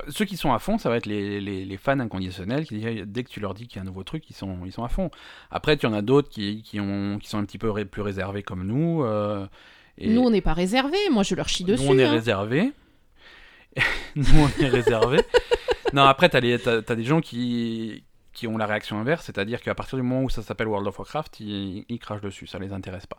[0.09, 3.23] Ceux qui sont à fond, ça va être les, les, les fans inconditionnels qui, dès
[3.23, 4.87] que tu leur dis qu'il y a un nouveau truc, ils sont, ils sont à
[4.87, 5.09] fond.
[5.49, 8.03] Après, tu en as d'autres qui, qui, ont, qui sont un petit peu ré- plus
[8.03, 9.03] réservés comme nous.
[9.03, 9.47] euh,
[9.97, 11.85] et Nous on n'est pas réservés, moi je leur chie nous, dessus.
[11.89, 12.11] on est hein.
[12.11, 12.71] réservés.
[14.15, 15.21] nous, on est réservés.
[15.93, 18.03] non, après, t'as t'as as des gens qui,
[18.35, 20.99] qui ont la réaction inverse, c'est-à-dire qu'à partir du moment où ça s'appelle World of
[20.99, 23.17] Warcraft, ils, ils crachent dessus, ça les intéresse pas.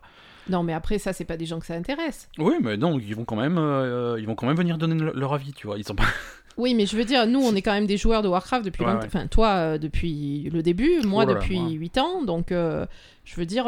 [0.49, 2.29] Non, mais après, ça, c'est pas des gens que ça intéresse.
[2.37, 5.11] Oui, mais non, ils vont quand même, euh, ils vont quand même venir donner le-
[5.13, 5.77] leur avis, tu vois.
[5.77, 6.05] Ils sont pas.
[6.59, 8.83] Oui, mais je veux dire, nous, on est quand même des joueurs de Warcraft depuis
[8.83, 8.91] Ouais.
[9.05, 11.69] Enfin, toi, euh, depuis le début, moi, Oh là là, depuis moi.
[11.69, 12.23] 8 ans.
[12.23, 12.87] Donc, euh,
[13.25, 13.65] je veux dire,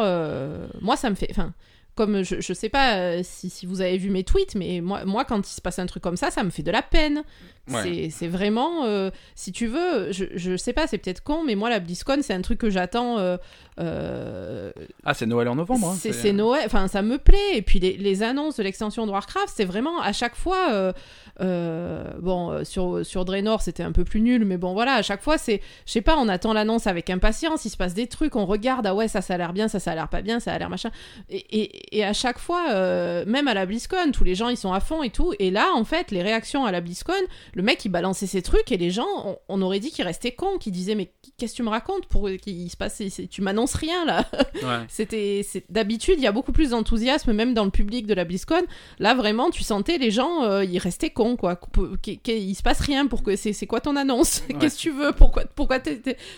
[0.82, 1.28] moi, ça me fait.
[1.30, 1.53] Enfin,
[2.00, 5.04] comme je, je sais pas euh, si, si vous avez vu mes tweets, mais moi,
[5.06, 7.24] moi, quand il se passe un truc comme ça, ça me fait de la peine.
[7.70, 8.10] Ouais.
[8.10, 11.70] C'est- vraiment, euh, si tu veux, je, je sais pas, c'est peut-être con, mais moi,
[11.70, 13.20] la BlizzCon, c'est un truc que j'attends.
[13.20, 13.38] euh,
[13.80, 14.72] euh,
[15.06, 15.89] Ah, c'est Noël en novembre.
[15.89, 17.56] hein, c'est c'est Noël, enfin ça me plaît.
[17.56, 20.93] Et puis les, les annonces de l'extension de Warcraft, c'est vraiment à chaque fois.
[21.41, 25.01] Euh, bon, euh, sur, sur Draenor, c'était un peu plus nul, mais bon, voilà, à
[25.01, 25.61] chaque fois, c'est.
[25.85, 28.85] Je sais pas, on attend l'annonce avec impatience, il se passe des trucs, on regarde,
[28.85, 30.59] ah ouais, ça, ça a l'air bien, ça, ça a l'air pas bien, ça a
[30.59, 30.91] l'air machin.
[31.29, 34.57] Et, et, et à chaque fois, euh, même à la BlizzCon, tous les gens, ils
[34.57, 35.33] sont à fond et tout.
[35.39, 37.13] Et là, en fait, les réactions à la BlizzCon,
[37.53, 40.31] le mec, il balançait ses trucs et les gens, on, on aurait dit qu'il restait
[40.31, 43.01] con, qu'il disait, mais qu'est-ce que tu me racontes pour qu'il se passe.
[43.29, 44.25] Tu m'annonces rien là.
[44.55, 44.85] Ouais.
[44.87, 48.63] C'était d'habitude il y a beaucoup plus d'enthousiasme même dans le public de la BlizzCon.
[48.99, 51.55] Là vraiment tu sentais les gens euh, ils restaient cons quoi.
[51.55, 54.43] Qu- qu- qu- Il se passe rien pour que c'est c'est quoi ton annonce?
[54.49, 54.55] Ouais.
[54.59, 55.11] Qu'est-ce que tu veux?
[55.11, 55.80] Pourquoi pourquoi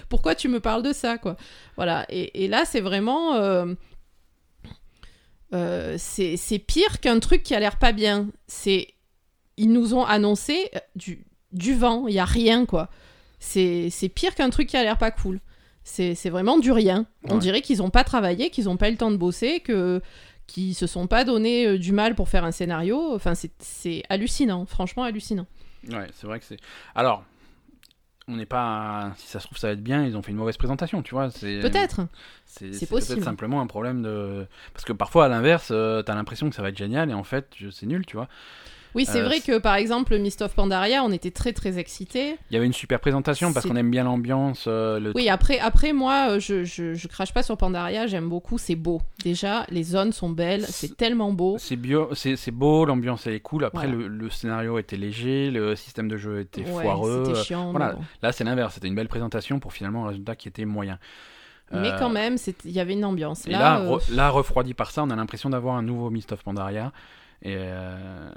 [0.10, 1.36] pourquoi tu me parles de ça quoi?
[1.76, 3.74] Voilà et, et là c'est vraiment euh,
[5.54, 8.28] euh, c'est c'est pire qu'un truc qui a l'air pas bien.
[8.48, 8.88] C'est
[9.58, 12.90] ils nous ont annoncé euh, du du vent, il y a rien quoi.
[13.40, 15.40] C'est c'est pire qu'un truc qui a l'air pas cool.
[15.84, 17.06] C'est c'est vraiment du rien.
[17.30, 20.00] On dirait qu'ils n'ont pas travaillé, qu'ils n'ont pas eu le temps de bosser, que
[20.52, 23.14] qu'ils se sont pas donné euh, du mal pour faire un scénario.
[23.16, 25.48] Enfin, c'est- hallucinant, franchement hallucinant.
[25.90, 26.58] Ouais, c'est vrai que c'est.
[26.96, 27.24] Alors,
[28.28, 29.14] on n'est pas.
[29.18, 30.06] Si ça se trouve, ça va être bien.
[30.06, 31.30] Ils ont fait une mauvaise présentation, tu vois.
[31.30, 32.02] Peut-être.
[32.46, 32.90] C'est possible.
[33.16, 34.46] peut-être simplement un problème de.
[34.74, 37.24] Parce que parfois, à l'inverse, euh, t'as l'impression que ça va être génial et en
[37.24, 38.28] fait, c'est nul, tu vois.
[38.94, 42.36] Oui, c'est Euh, vrai que par exemple, Mist of Pandaria, on était très très excités.
[42.50, 44.66] Il y avait une super présentation parce qu'on aime bien l'ambiance.
[44.68, 48.28] euh, le Oui, après, après moi, euh, je, je, je crache pas sur Pandaria, j'aime
[48.30, 49.02] beaucoup, c'est beau.
[49.24, 51.56] Déjà, les zones sont belles, c'est tellement beau.
[51.60, 53.64] C'est bio, c'est beau, l'ambiance elle est cool.
[53.66, 54.04] Après, Voilà.
[54.04, 57.24] le, le scénario était léger, le système de jeu était Ouais, foireux.
[57.26, 57.72] C'était euh, chiant.
[57.72, 57.94] voilà.
[57.94, 58.02] bon.
[58.22, 58.74] Là, c'est l'inverse.
[58.74, 61.00] C'était une belle présentation pour finalement un résultat qui était moyen.
[61.74, 62.36] Mais quand même,
[62.66, 63.48] il y avait une ambiance.
[63.48, 66.10] Et Là, là, euh, re- là, refroidi par ça, on a l'impression d'avoir un nouveau
[66.10, 66.92] Mist of Pandaria.
[67.44, 68.30] Et euh,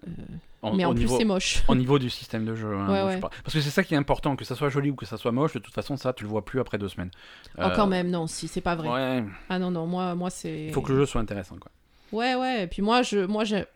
[0.63, 1.63] en- mais en plus, niveau- c'est moche.
[1.69, 2.75] au niveau du système de jeu.
[2.75, 3.21] hein, Ouais, ouais.
[3.21, 5.33] Parce que c'est ça qui est important, que ça soit joli ou que ça soit
[5.33, 7.11] moche, de toute façon, ça, tu le vois plus après deux semaines.
[7.59, 8.89] Oh, quand même, non, si, c'est pas vrai.
[8.89, 10.67] Ouais, Ah non, non, moi, moi c'est.
[10.67, 11.57] il faut que le jeu soit intéressant.
[11.57, 11.71] Quoi.
[12.13, 12.65] Ouais, ouais.
[12.65, 13.67] Et puis moi, je, moi, j'ai-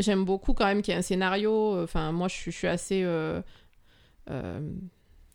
[0.00, 1.80] j'aime beaucoup quand même qu'il y ait un scénario.
[1.82, 3.40] Enfin, moi, je suis, je suis assez, euh,
[4.30, 4.60] euh,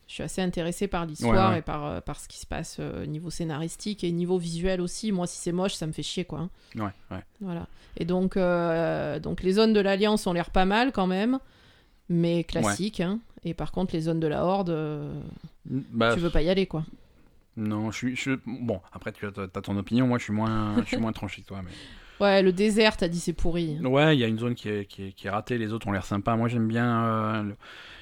[0.10, 1.60] je suis assez intéressée par l'histoire Ouais, ouais.
[1.60, 5.12] et par, euh, par ce qui se passe euh, niveau scénaristique et niveau visuel aussi.
[5.14, 6.40] Moi, si c'est moche, ça me fait chier, quoi.
[6.40, 6.50] hein.
[6.76, 7.24] Ouais, ouais.
[7.42, 7.68] Voilà.
[7.96, 11.38] Et donc, euh, donc les zones de l'Alliance ont l'air pas mal quand même,
[12.10, 13.00] mais classiques.
[13.02, 13.20] hein.
[13.46, 15.14] Et par contre, les zones de la Horde, euh,
[15.66, 16.84] Bah, tu veux pas y aller, quoi.
[17.56, 18.16] Non, je suis.
[18.16, 19.32] je- Bon, après, tu as,
[19.62, 21.62] ton opinion, moi, je suis moins, je suis moins tranché que toi.
[21.64, 21.72] Mais...
[22.26, 23.78] Ouais, le désert, t'as dit c'est pourri.
[23.84, 25.88] Ouais, il y a une zone qui est, qui est, qui est ratée, les autres
[25.88, 26.36] ont l'air sympas.
[26.36, 27.44] Moi, j'aime bien.
[27.44, 27.56] le-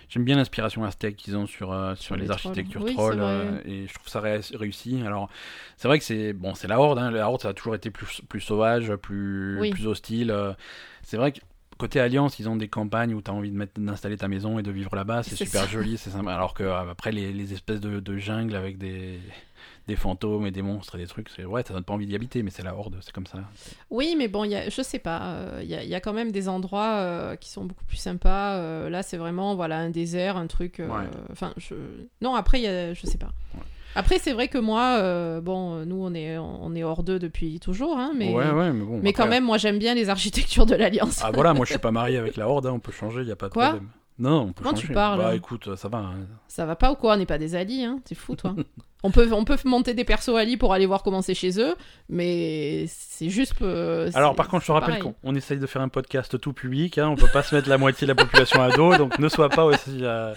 [0.09, 3.19] J'aime bien l'inspiration aztèque qu'ils ont sur, euh, sur, Sur les, les architectures trolls.
[3.19, 5.01] Euh, et je trouve ça ré- réussi.
[5.05, 5.29] Alors,
[5.75, 6.97] c'est vrai que c'est bon, c'est la horde.
[6.99, 9.71] Hein, la horde, ça a toujours été plus, plus sauvage, plus, Oui.
[9.71, 10.31] plus hostile.
[10.31, 10.53] euh.
[11.03, 11.39] C'est vrai que
[11.77, 14.59] côté alliance, ils ont des campagnes où tu as envie de mettre- d'installer ta maison
[14.59, 15.23] et de vivre là-bas.
[15.23, 15.67] C'est super ça.
[15.67, 16.33] joli, c'est sympa.
[16.33, 19.19] Alors que euh, après les, les espèces de, de jungle avec des
[19.87, 22.43] des fantômes et des monstres et des trucs, ouais, ça donne pas envie d'y habiter,
[22.43, 23.39] mais c'est la horde, c'est comme ça.
[23.89, 26.01] Oui, mais bon, y a, je sais pas, euh, il y, a, il y a
[26.01, 28.55] quand même des endroits euh, qui sont beaucoup plus sympas.
[28.57, 30.79] euh, là, c'est vraiment voilà un désert, un truc.
[30.79, 31.07] Ouais.
[31.31, 31.75] Enfin, je...
[32.21, 33.31] non, après, y a, je sais pas.
[33.55, 33.61] Ouais.
[33.97, 37.19] Après, c'est vrai que moi, euh, bon, euh, nous, on est, on est hors d'eux
[37.19, 38.99] depuis toujours, hein, mais, Ouais, ouais, mais bon.
[39.01, 41.19] mais quand même, moi, j'aime bien les architectures de l'Alliance.
[41.23, 43.27] Ah voilà, moi je suis pas marié avec la horde, hein, on peut changer, il
[43.27, 43.89] y a pas de Quoi problème.
[44.19, 44.93] Non, on peut Comment tu changer.
[44.95, 45.97] parles Bah écoute, ça va.
[45.99, 46.15] hein.
[46.47, 47.13] Ça va pas ou quoi?
[47.13, 48.55] On n'est pas des alliés, hein T'es fou, toi
[49.03, 51.75] on, peut, on peut monter des persos alliés pour aller voir comment c'est chez eux,
[52.09, 53.53] mais c'est juste.
[53.61, 56.53] euh, Alors par contre, je te rappelle qu'on on essaye de faire un podcast tout
[56.53, 59.19] public, hein, on peut pas se mettre la moitié de la population à dos, donc
[59.19, 60.33] ne sois pas aussi, euh,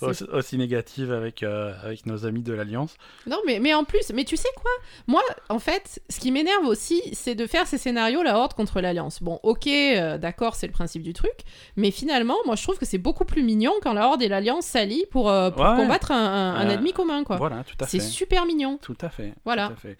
[0.00, 2.94] aussi, aussi négative avec, euh, avec nos amis de l'Alliance.
[3.26, 4.70] Non, mais, mais en plus, mais tu sais quoi?
[5.06, 8.80] Moi, en fait, ce qui m'énerve aussi, c'est de faire ces scénarios, la Horde contre
[8.80, 9.22] l'Alliance.
[9.22, 11.32] Bon, ok, euh, d'accord, c'est le principe du truc,
[11.76, 14.66] mais finalement, moi, je trouve que c'est beaucoup plus mignon quand la Horde et l'Alliance
[14.66, 15.76] s'allient pour, euh, pour Ouais.
[15.76, 17.36] combattre un, un- un ennemi commun, quoi.
[17.36, 18.04] Voilà, tout à c'est fait.
[18.06, 18.78] super mignon.
[18.82, 19.34] Tout à fait.
[19.44, 19.68] Voilà.
[19.68, 19.96] tout à fait.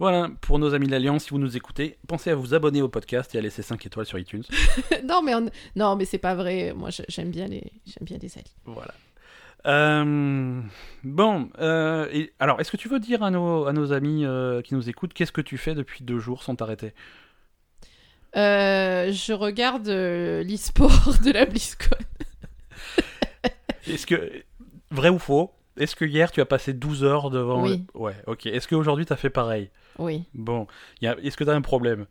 [0.00, 2.88] Voilà, pour nos amis de l'Alliance, si vous nous écoutez, pensez à vous abonner au
[2.88, 4.44] podcast et à laisser 5 étoiles sur iTunes.
[5.04, 6.72] non, mais on- non, mais c'est pas vrai.
[6.72, 8.46] Moi, j'ai- j'aime bien les, j'aime bien les alliés.
[8.64, 8.94] Voilà.
[9.68, 10.60] Euh,
[11.04, 14.62] bon, euh, et- alors, est-ce que tu veux dire à nos, à nos amis euh,
[14.62, 16.94] qui nous écoutent, qu'est-ce que tu fais depuis deux jours sans t'arrêter?
[18.34, 21.96] Je regarde l'e-sport de la BlizzCon.
[23.86, 24.44] Est-ce que,
[24.90, 27.62] vrai ou faux, est-ce que hier tu as passé 12 heures devant...
[27.62, 27.84] Oui.
[27.94, 28.46] Ouais, ok.
[28.46, 29.70] Est-ce qu'aujourd'hui tu as fait pareil?
[29.98, 30.66] Oui, Bon,
[31.02, 32.06] a- est-ce que tu as un problème?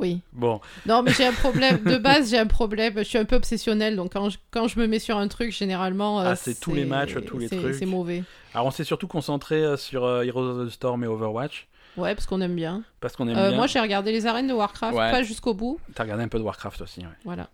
[0.00, 0.20] Oui.
[0.32, 1.82] Bon, Non, mais j'ai un problème.
[1.84, 2.94] De base, j'ai un problème.
[2.98, 5.52] Je suis un peu obsessionnelle, donc quand je, quand je me mets sur un truc,
[5.52, 6.20] généralement.
[6.20, 7.74] euh, Ah, c'est tous les matchs, tous les trucs.
[7.74, 8.22] C'est mauvais.
[8.54, 11.66] alors on s'est surtout concentré euh, sur euh, Heroes of the Storm et Overwatch.
[11.96, 12.82] Ouais, parce qu'on aime bien.
[13.00, 13.56] Parce qu'on aime Euh, bien.
[13.56, 15.10] moi, j'ai regardé les arènes de Warcraft, Ouais.
[15.10, 15.80] pas jusqu'au bout.
[15.94, 17.06] T'as regardé un peu de Warcraft aussi, ouais.
[17.24, 17.48] Voilà.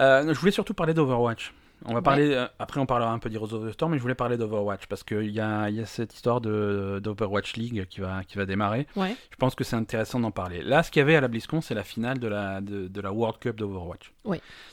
[0.00, 1.52] Euh, je voulais surtout parler d'Overwatch.
[1.84, 2.02] On va Ouais.
[2.02, 4.36] parler, euh, après on parlera un peu d'Heroes of the Storm, mais je voulais parler
[4.36, 8.38] d'Overwatch parce qu'il y a, y a cette histoire de, d'Overwatch League qui va, qui
[8.38, 8.86] va démarrer.
[8.96, 9.14] Ouais.
[9.30, 10.62] Je pense que c'est intéressant d'en parler.
[10.62, 13.00] Là, ce qu'il y avait à la BlizzCon, c'est la finale de la, de, de
[13.00, 14.12] la World Cup d'Overwatch.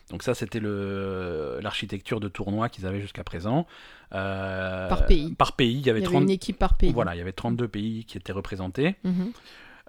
[0.10, 3.68] Donc ça, c'était l'architecture de tournoi qu'ils avaient jusqu'à présent.
[4.16, 5.34] Euh, Par pays.
[5.34, 6.92] Par pays, il y avait, Il y avait 30 une équipe par pays.
[6.94, 8.96] Voilà, il y avait 32 pays qui étaient représentés.
[9.04, 9.32] Mhm.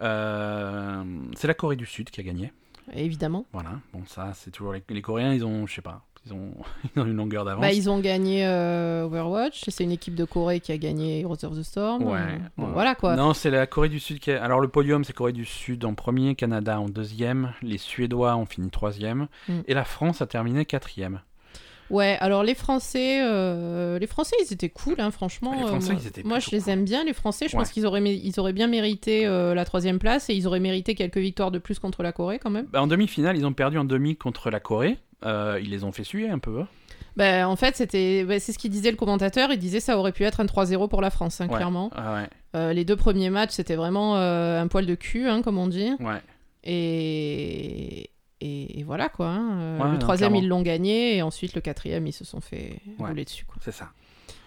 [0.02, 1.04] Euh,
[1.36, 2.52] c'est la Corée du Sud qui a gagné.
[2.92, 3.46] Évidemment.
[3.52, 6.50] Voilà, bon ça c'est toujours les, les Coréens, ils ont, je sais pas, ils ont,
[6.96, 7.60] ils ont une longueur d'avance.
[7.62, 9.64] Bah, ils ont gagné euh, Overwatch.
[9.68, 12.02] C'est une équipe de Corée qui a gagné Heroes of the Storm.
[12.04, 12.72] Ouais, Euh, bon, ouais.
[12.72, 13.16] voilà quoi.
[13.16, 14.36] Non, c'est la Corée du Sud qui est...
[14.36, 18.46] Alors le podium c'est Corée du Sud en premier, Canada en deuxième, les Suédois ont
[18.46, 19.60] fini troisième Mm.
[19.66, 21.20] et la France a terminé quatrième.
[21.90, 25.54] Ouais, alors les Français, euh, les Français, ils étaient cool, hein, franchement.
[25.54, 26.70] Les Euh, Français, moi, ils étaient moi, je les cool.
[26.72, 27.46] aime bien, les Français.
[27.46, 27.62] Je Ouais.
[27.62, 30.94] pense qu'ils auraient, ils auraient bien mérité euh, la troisième place et ils auraient mérité
[30.94, 32.66] quelques victoires de plus contre la Corée quand même.
[32.72, 34.96] Bah, en demi-finale, ils ont perdu en demi contre la Corée.
[35.24, 36.60] Euh, ils les ont fait suer un peu.
[36.60, 36.68] hein.
[37.16, 39.52] Ben, en fait, c'était, ben, c'est ce qu'il disait le commentateur.
[39.52, 41.54] Il disait ça aurait pu être un 3-0 pour la France, hein, Ouais.
[41.56, 41.90] clairement.
[41.94, 45.40] Ah ouais, Euh, les deux premiers matchs, c'était vraiment euh, un poil de cul, hein,
[45.42, 45.92] comme on dit.
[46.00, 46.20] ouais.
[46.66, 48.10] Et,
[48.40, 49.28] et, et voilà quoi.
[49.28, 49.78] hein.
[49.78, 50.44] Le non, troisième, clairement.
[50.44, 53.44] ils l'ont gagné et ensuite le quatrième, ils se sont fait rouler dessus.
[53.44, 53.56] Quoi.
[53.60, 53.90] c'est ça.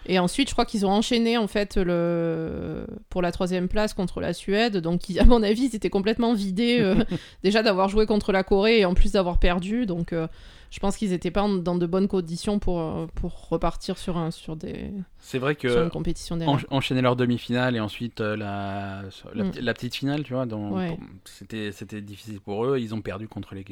[0.06, 4.20] Et ensuite, je crois qu'ils ont enchaîné en fait le pour la troisième place contre
[4.20, 4.78] la Suède.
[4.78, 6.94] Donc, à mon avis, ils étaient complètement vidés euh,
[7.42, 9.86] déjà d'avoir joué contre la Corée et en plus d'avoir perdu.
[9.86, 10.26] Donc, euh,
[10.70, 14.16] je pense qu'ils n'étaient pas en- dans de bonnes conditions pour, euh, pour repartir sur,
[14.18, 16.56] un, sur, des, C'est vrai sur que une compétition derrière.
[16.56, 19.02] ench- enchaîner leur demi-finale et ensuite euh, la,
[19.34, 19.52] la, Mm.
[19.60, 20.98] la petite finale, tu vois, Ouais.
[21.24, 22.78] c'était difficile pour eux.
[22.78, 23.64] Ils ont perdu contre les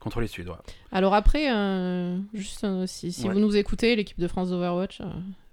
[0.00, 0.62] contre les Suédois.
[0.92, 3.34] Alors après, euh, juste euh, si, si Ouais.
[3.34, 5.04] vous nous écoutez, l'équipe de France d'Overwatch, euh,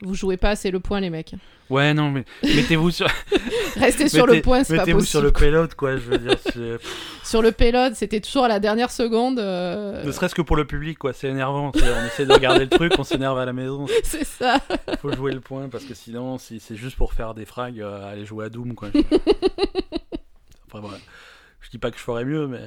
[0.04, 1.36] vous jouez pas assez le point, les mecs.
[1.70, 3.08] Ouais, non, mais mettez-vous sur,
[3.76, 5.10] Restez sur le point, c'est pas mettez-vous possible.
[5.12, 5.98] sur le payload, quoi.
[5.98, 6.78] Je veux dire, c'est-
[7.28, 9.38] Sur le payload, c'était toujours à la dernière seconde.
[9.40, 11.12] euh, ne serait-ce que pour le public, quoi.
[11.12, 11.74] C'est énervant.
[11.76, 13.86] On essaie de regarder le truc, on s'énerve à la maison.
[14.04, 14.62] c'est ça.
[14.90, 17.82] Il faut jouer le point parce que sinon, si c'est juste pour faire des frags,
[17.82, 18.88] aller jouer à Doom, quoi.
[20.68, 20.98] Enfin, voilà.
[21.60, 22.62] Je dis pas que je ferais mieux, mais,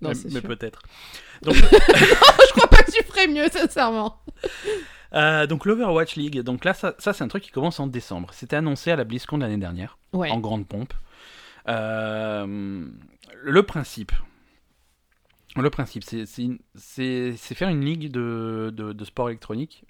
[0.00, 0.80] Non, mais, peut-être.
[1.42, 4.20] Donc, Je crois pas que tu ferais mieux, sincèrement.
[5.14, 6.40] euh, donc l'Overwatch League.
[6.40, 8.30] Donc là, ça, ça, c'est un truc qui commence en décembre.
[8.32, 9.98] C'était annoncé à la BlizzCon de l'année dernière.
[10.12, 10.30] Ouais.
[10.30, 10.92] en grande pompe.
[11.68, 12.86] Euh,
[13.42, 14.12] le principe,
[15.62, 16.24] le principe, c'est-
[17.54, 19.84] faire une ligue de, de, de sport électronique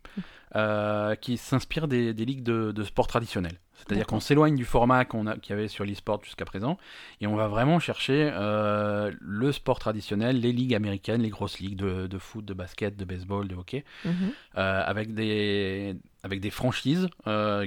[0.57, 3.59] euh, qui s'inspire des, des ligues de, de sport traditionnels.
[3.77, 6.79] C'est-à-dire qu'on s'éloigne du format qu'on a- qu'il y avait sur l'e-sport jusqu'à présent
[7.21, 11.77] et on va vraiment chercher euh, le sport traditionnel, les ligues américaines, les grosses ligues
[11.77, 14.13] de, de foot, de basket, de baseball, de hockey, Mhm.
[14.59, 17.09] euh, avec, des, avec des franchises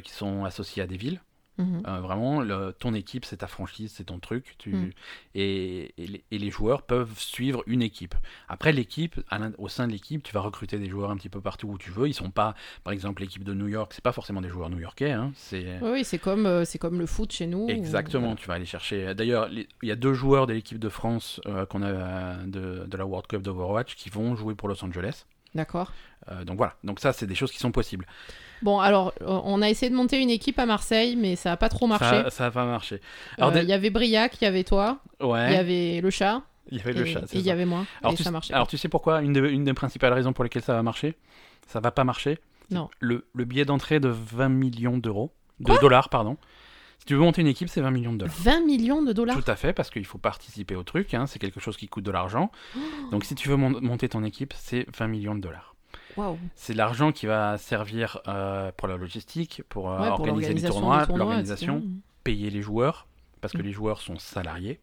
[0.03, 1.19] qui sont associées à des villes.
[1.57, 1.83] Mhm.
[1.87, 4.55] Euh, vraiment, le- ton équipe, c'est ta franchise, c'est ton truc.
[4.57, 4.89] Tu, Mm.
[5.35, 8.15] et, et les, et les joueurs peuvent suivre une équipe.
[8.47, 9.19] Après, l'équipe,
[9.57, 11.89] au sein de l'équipe, tu vas recruter des joueurs un petit peu partout où tu
[11.91, 12.07] veux.
[12.07, 12.53] Ils sont pas,
[12.83, 15.11] par exemple, l'équipe de New York, c'est pas forcément des joueurs new-yorkais.
[15.11, 17.67] hein, c'est Oui, c'est comme, euh, c'est comme le foot chez nous.
[17.69, 18.35] exactement.
[18.35, 19.13] Tu vas aller chercher.
[19.15, 22.97] D'ailleurs, il y a deux joueurs de l'équipe de France euh, qu'on a de, de
[22.97, 25.25] la World Cup d'Overwatch qui vont jouer pour Los Angeles.
[25.57, 25.91] D'accord.
[26.31, 26.73] Euh, donc voilà.
[26.83, 28.05] Donc ça, c'est des choses qui sont possibles.
[28.61, 31.57] Bon, alors, euh, on a essayé de monter une équipe à Marseille, mais ça a
[31.57, 32.23] pas trop marché.
[32.29, 33.01] Ça, va marcher.
[33.37, 35.47] Alors, Euh, des- Il y avait Briac, il y avait toi, ouais.
[35.49, 36.41] il y avait le chat,
[36.71, 37.19] Il y avait et le chat.
[37.21, 37.85] et il y avait moi.
[38.01, 38.53] Alors, et tu, ça marchait.
[38.53, 41.15] alors tu sais pourquoi une, des- une des principales raisons pour lesquelles ça va marcher?
[41.67, 42.39] Ça va pas marcher?
[42.71, 42.89] Non.
[42.99, 46.37] Le, le billet d'entrée de 20 millions d'euros, de dollars, pardon.
[46.99, 48.35] Si tu veux monter une équipe, c'est 20 millions de dollars.
[48.39, 51.39] 20 millions de dollars Tout à fait, parce qu'il faut participer au truc, hein, c'est
[51.39, 52.51] quelque chose qui coûte de l'argent.
[52.75, 52.79] Oh.
[53.11, 55.75] Donc si tu veux mon- monter ton équipe, c'est 20 millions de dollars.
[56.17, 56.37] Waouh.
[56.55, 60.63] C'est l'argent qui va servir euh, pour la logistique, pour, euh, Ouais, pour organiser les
[60.67, 61.83] tournois, l'organisation,
[62.23, 63.07] payer les joueurs,
[63.39, 63.65] parce que Mm.
[63.65, 64.79] les joueurs sont salariés.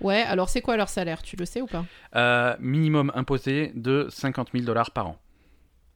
[0.00, 1.22] Ouais, alors c'est quoi leur salaire?
[1.22, 1.84] Tu le sais ou pas?
[2.16, 5.18] Euh, minimum imposé de 50 000 dollars par an.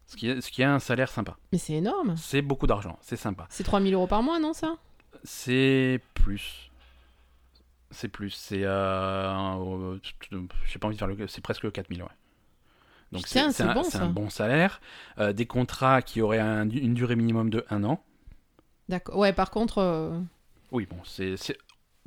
[0.06, 1.36] Ce qui, est, ce qui est un salaire sympa.
[1.52, 2.14] Mais c'est énorme.
[2.16, 3.46] C'est beaucoup d'argent, c'est sympa.
[3.50, 4.76] C'est 3000 euros par mois, non, ça?
[5.24, 6.70] C'est plus.
[7.90, 8.30] C'est plus.
[8.30, 8.64] C'est.
[8.64, 9.96] Euh,
[10.66, 11.26] J'ai pas envie de faire le.
[11.28, 12.08] C'est presque 4000, ouais.
[13.12, 14.80] Donc c'est un, bon, un bon salaire.
[15.18, 18.04] Euh, des contrats qui auraient un- une durée minimum de un an.
[18.90, 19.16] D'accord.
[19.16, 20.20] Ouais, par contre, euh,
[20.72, 21.36] Oui, bon, c'est.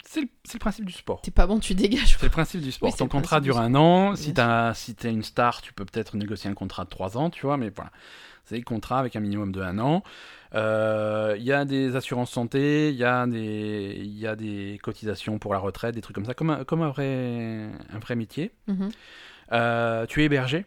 [0.03, 1.21] C'est le, principe du sport.
[1.21, 2.17] t'es pas bon, tu dégages.
[2.19, 2.89] C'est le principe du sport.
[2.89, 4.15] Oui, Ton contrat dure un an.
[4.15, 7.57] Si t'es une star, tu peux peut-être négocier un contrat de 3 ans, tu vois,
[7.57, 7.91] mais voilà.
[8.45, 10.03] C'est des contrats avec un minimum de un an.
[10.55, 14.79] Euh, Il y a des assurances santé, il y, a des- il y a des
[14.83, 18.15] cotisations pour la retraite, des trucs comme ça, comme un, comme un, vrai, un vrai
[18.15, 18.51] métier.
[18.67, 18.89] Mhm.
[19.53, 20.65] Euh, tu es hébergé.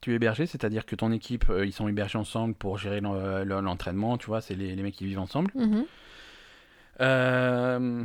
[0.00, 3.44] Tu es hébergé, c'est-à-dire que ton équipe, euh, ils sont hébergés ensemble pour gérer l'en-
[3.44, 5.52] l'entraînement, tu vois, c'est les, les mecs qui vivent ensemble.
[5.54, 5.84] Mhm.
[7.00, 8.04] Euh,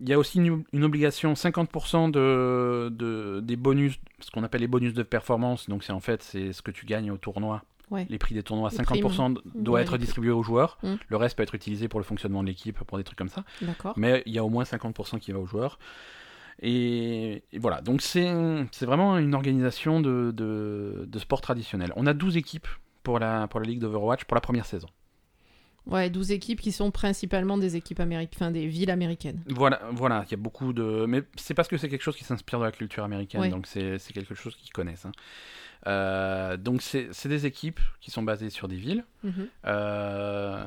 [0.00, 4.60] Il y a aussi une, une obligation 50% de, de- des bonus, ce qu'on appelle
[4.62, 5.68] les bonus de performance.
[5.68, 7.62] Donc c'est en fait c'est ce que tu gagnes au tournoi.
[7.90, 8.06] Ouais.
[8.08, 10.78] Les prix des tournois, Les 50% doit Ouais, être distribué aux joueurs.
[10.82, 10.94] Mm.
[11.08, 13.44] Le reste peut être utilisé pour le fonctionnement de l'équipe, pour des trucs comme ça.
[13.96, 15.78] Mais il y a au moins 50% qui va aux joueurs.
[16.62, 18.32] Et, et voilà, donc c'est
[18.72, 21.92] c'est vraiment une organisation de, de, de sport traditionnel.
[21.96, 22.68] On a 12 équipes
[23.02, 24.88] pour la, pour la Ligue d'Overwatch pour la première saison.
[25.86, 29.42] Ouais, 12 équipes qui sont principalement des équipes américaines, enfin des villes américaines.
[29.48, 31.04] Voilà, voilà, il y a beaucoup de.
[31.06, 33.48] Mais c'est parce que c'est quelque chose qui s'inspire de la culture américaine, Ouais.
[33.50, 35.04] donc c'est c'est quelque chose qu'ils connaissent.
[35.04, 35.12] hein.
[35.86, 39.48] Euh, donc c'est des équipes qui sont basées sur des villes Mhm.
[39.66, 40.64] euh,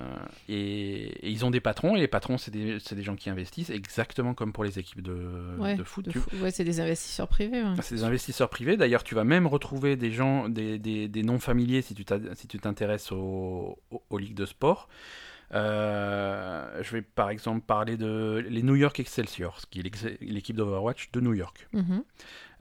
[0.49, 3.69] et, et ils ont des patrons et les patrons c'est des, des gens qui investissent
[3.69, 6.07] exactement comme pour les équipes de, Ouais, de foot.
[6.09, 7.63] Tu- ouais, c'est des investisseurs privés.
[7.63, 7.73] ouais.
[7.81, 8.77] C'est des investisseurs privés.
[8.77, 12.35] D'ailleurs, tu vas même retrouver des gens, des, des, des noms familiers si tu t'as-
[12.35, 14.87] si t'intéresses aux, aux, aux ligues de sport.
[15.53, 21.11] Euh, je vais par exemple parler de les New York Excelsior, qui est l'équipe d'Overwatch
[21.11, 21.67] de New York.
[21.73, 22.03] Mhm.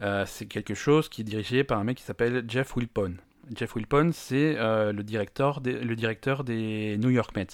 [0.02, 3.14] Euh, c'est quelque chose qui est dirigé par un mec qui s'appelle Jeff Wilpon.
[3.54, 7.46] Jeff Wilpon, c'est euh, le, directeur des, le directeur des New York Mets,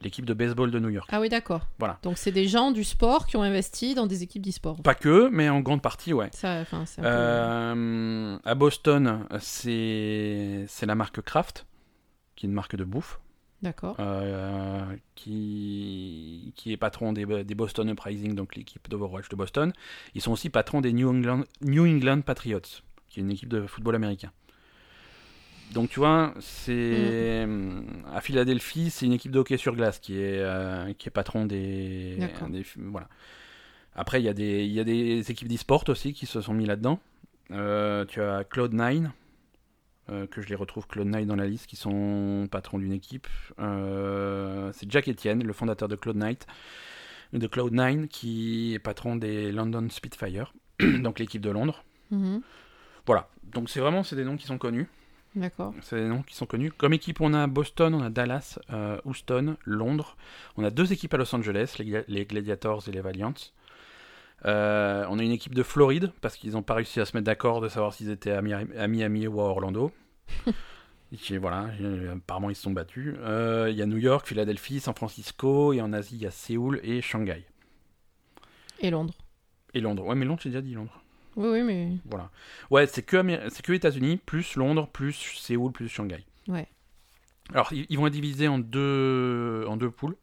[0.00, 1.08] l'équipe de baseball de New York.
[1.12, 1.66] Ah oui, d'accord.
[1.78, 1.98] Voilà.
[2.02, 4.80] Donc c'est des gens du sport qui ont investi dans des équipes d'e-sport.
[4.82, 6.30] Pas que, mais en grande partie, ouais.
[6.32, 6.64] Ça,
[6.96, 11.66] peu- à Boston, c'est la marque Kraft,
[12.36, 13.20] qui est une marque de bouffe,
[13.64, 13.96] D'accord.
[13.98, 14.84] euh,
[15.14, 19.72] qui, qui est patron des, des Boston Uprising, donc l'équipe d'Overwatch de Boston.
[20.14, 22.60] Ils sont aussi patrons des New England, New England Patriots,
[23.08, 24.30] qui est une équipe de football américain.
[25.72, 27.48] Donc tu vois, c'est
[28.12, 31.46] à Philadelphie, c'est une équipe de hockey sur glace qui est euh, qui est patron
[31.46, 32.18] des,
[32.76, 33.08] voilà.
[33.96, 36.66] Après il y a des y a des équipes d'e-sport aussi qui se sont mis
[36.66, 37.00] là-dedans.
[37.50, 39.08] Euh, tu as Cloud9
[40.10, 43.26] euh, que je les retrouve Cloud9 dans la liste qui sont patrons d'une équipe.
[43.58, 46.36] Euh, c'est Jack Etienne, le fondateur de Cloud9
[47.32, 51.84] de Cloud9 qui est patron des London Spitfire, donc l'équipe de Londres.
[52.10, 52.42] Mhm.
[53.06, 53.28] Voilà.
[53.52, 54.88] Donc c'est vraiment c'est des noms qui sont connus.
[55.34, 55.74] D'accord.
[55.82, 56.70] C'est des noms qui sont connus.
[56.70, 60.16] Comme équipe, on a Boston, on a Dallas, euh, Houston, Londres.
[60.56, 61.74] On a deux équipes à Los Angeles,
[62.06, 63.34] les Gladiators et les Valiants.
[64.46, 67.24] Euh, on a une équipe de Floride, parce qu'ils n'ont pas réussi à se mettre
[67.26, 69.90] d'accord de savoir s'ils étaient à Miami, ou à Orlando.
[71.30, 73.14] Et voilà, euh, apparemment ils se sont battus.
[73.20, 76.30] Euh, Il y a New York, Philadelphie, San Francisco, et en Asie, il y a
[76.32, 77.44] Séoul et Shanghai.
[78.80, 79.14] Et Londres.
[79.74, 80.04] Et Londres.
[80.04, 81.00] Ouais, mais Londres, j'ai déjà dit Londres.
[81.36, 82.30] Oui, oui, mais Voilà.
[82.70, 86.24] Ouais, c'est que, Amé- c'est que États-Unis, plus Londres, plus Séoul, plus Shanghai.
[86.48, 86.66] Ouais.
[87.52, 90.16] Alors, ils vont être divisés en deux, en deux poules.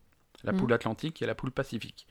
[0.43, 0.57] La Mm.
[0.57, 2.07] poule atlantique et la poule pacifique.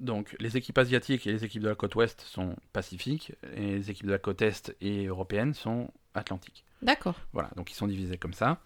[0.00, 3.90] Donc, les équipes asiatiques et les équipes de la côte ouest sont pacifiques, et les
[3.90, 6.64] équipes de la côte est et européennes sont atlantiques.
[6.82, 7.14] d'accord.
[7.32, 8.58] Voilà, donc ils sont divisés comme ça.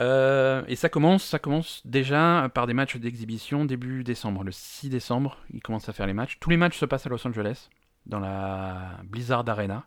[0.00, 4.44] Euh, et ça commence, ça commence déjà par des matchs d'exhibition début décembre.
[4.44, 6.38] Le 6 décembre, ils commencent à faire les matchs.
[6.40, 7.68] Tous les matchs se passent à Los Angeles,
[8.06, 9.84] dans la Blizzard Arena.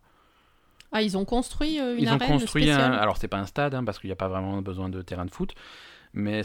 [0.91, 2.73] Ah, ils ont construit euh, une Ils ont arène construit un.
[2.73, 2.93] spéciale?
[2.99, 5.25] Alors, c'est pas un stade, hein, parce qu'il n'y a pas vraiment besoin de terrain
[5.25, 5.53] de foot,
[6.13, 6.41] mais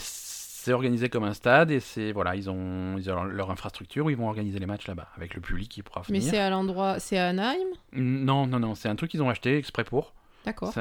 [0.67, 2.11] c'est organisé comme un stade et c'est.
[2.13, 5.35] Voilà, ils ont, ils ont leur infrastructure où ils vont organiser les matchs là-bas, avec
[5.35, 6.31] le public qui pourra Mais venir.
[6.31, 7.69] c'est à l'endroit, c'est à Anaheim.
[7.93, 10.13] Non, non, non, c'est un truc qu'ils ont acheté exprès pour.
[10.45, 10.73] D'accord.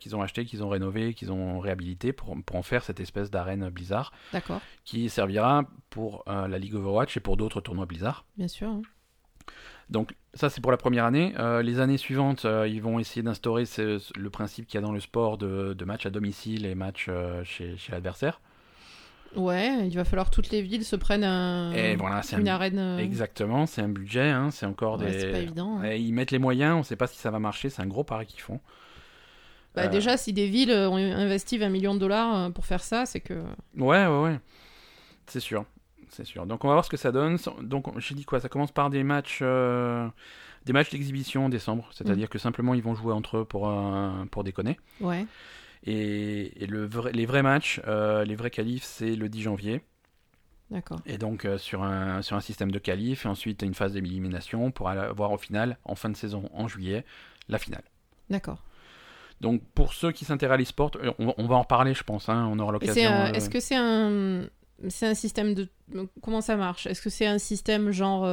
[0.00, 3.30] Qu'ils ont acheté, qu'ils ont rénové, qu'ils ont réhabilité pour, pour en faire cette espèce
[3.30, 4.60] d'arène Blizzard D'accord.
[4.84, 8.24] qui servira pour euh, la Ligue Overwatch et pour d'autres tournois Blizzard.
[8.36, 8.68] Bien sûr.
[8.68, 8.82] hein.
[9.90, 11.34] Donc ça c'est pour la première année.
[11.38, 14.92] Euh, les années suivantes, euh, ils vont essayer d'instaurer le principe qu'il y a dans
[14.92, 18.40] le sport de, de matchs à domicile et matchs euh, chez, chez l'adversaire.
[19.36, 22.48] Ouais, il va falloir que toutes les villes se prennent un- Et voilà, c'est une
[22.48, 22.54] un...
[22.54, 22.78] arène.
[22.78, 25.20] euh, Exactement, c'est un budget, hein, c'est encore ouais, des...
[25.20, 25.78] c'est pas évident.
[25.82, 25.90] hein.
[25.92, 28.26] Ils mettent les moyens, on sait pas si ça va marcher, c'est un gros pari
[28.26, 28.60] qu'ils font.
[29.74, 32.82] Bah, Euh, Déjà, si des villes ont investi 20 millions de dollars euh, pour faire
[32.82, 33.34] ça, c'est que.
[33.76, 34.38] Ouais, ouais, ouais.
[35.26, 35.64] C'est sûr.
[36.10, 36.46] C'est sûr.
[36.46, 37.38] Donc on va voir ce que ça donne.
[37.62, 38.38] Donc j'ai dit quoi?
[38.38, 40.06] Ça commence par des matchs, euh,
[40.64, 41.88] des matchs d'exhibition en décembre.
[41.92, 43.72] C'est-à-dire que simplement ils vont jouer entre eux pour,
[44.30, 44.78] pour déconner.
[45.00, 45.26] Ouais.
[45.84, 49.82] Et, et le vrai- les vrais matchs, euh, les vrais qualifs, c'est le 10 janvier.
[50.70, 50.98] D'accord.
[51.06, 53.26] Et donc euh, sur, un, sur un système de qualifs.
[53.26, 56.68] Et ensuite une phase d'élimination pour aller voir au final, en fin de saison, en
[56.68, 57.04] juillet,
[57.48, 57.84] la finale.
[58.30, 58.62] D'accord.
[59.40, 62.28] Donc pour ceux qui s'intéressent à l'e-sport, euh, on, on va en reparler, je pense.
[62.30, 63.10] hein, on aura l'occasion.
[63.10, 64.44] euh, euh, Est-ce que c'est un,
[64.88, 65.68] c'est un système de,
[66.22, 66.86] comment ça marche?
[66.86, 68.24] Est-ce que c'est un système genre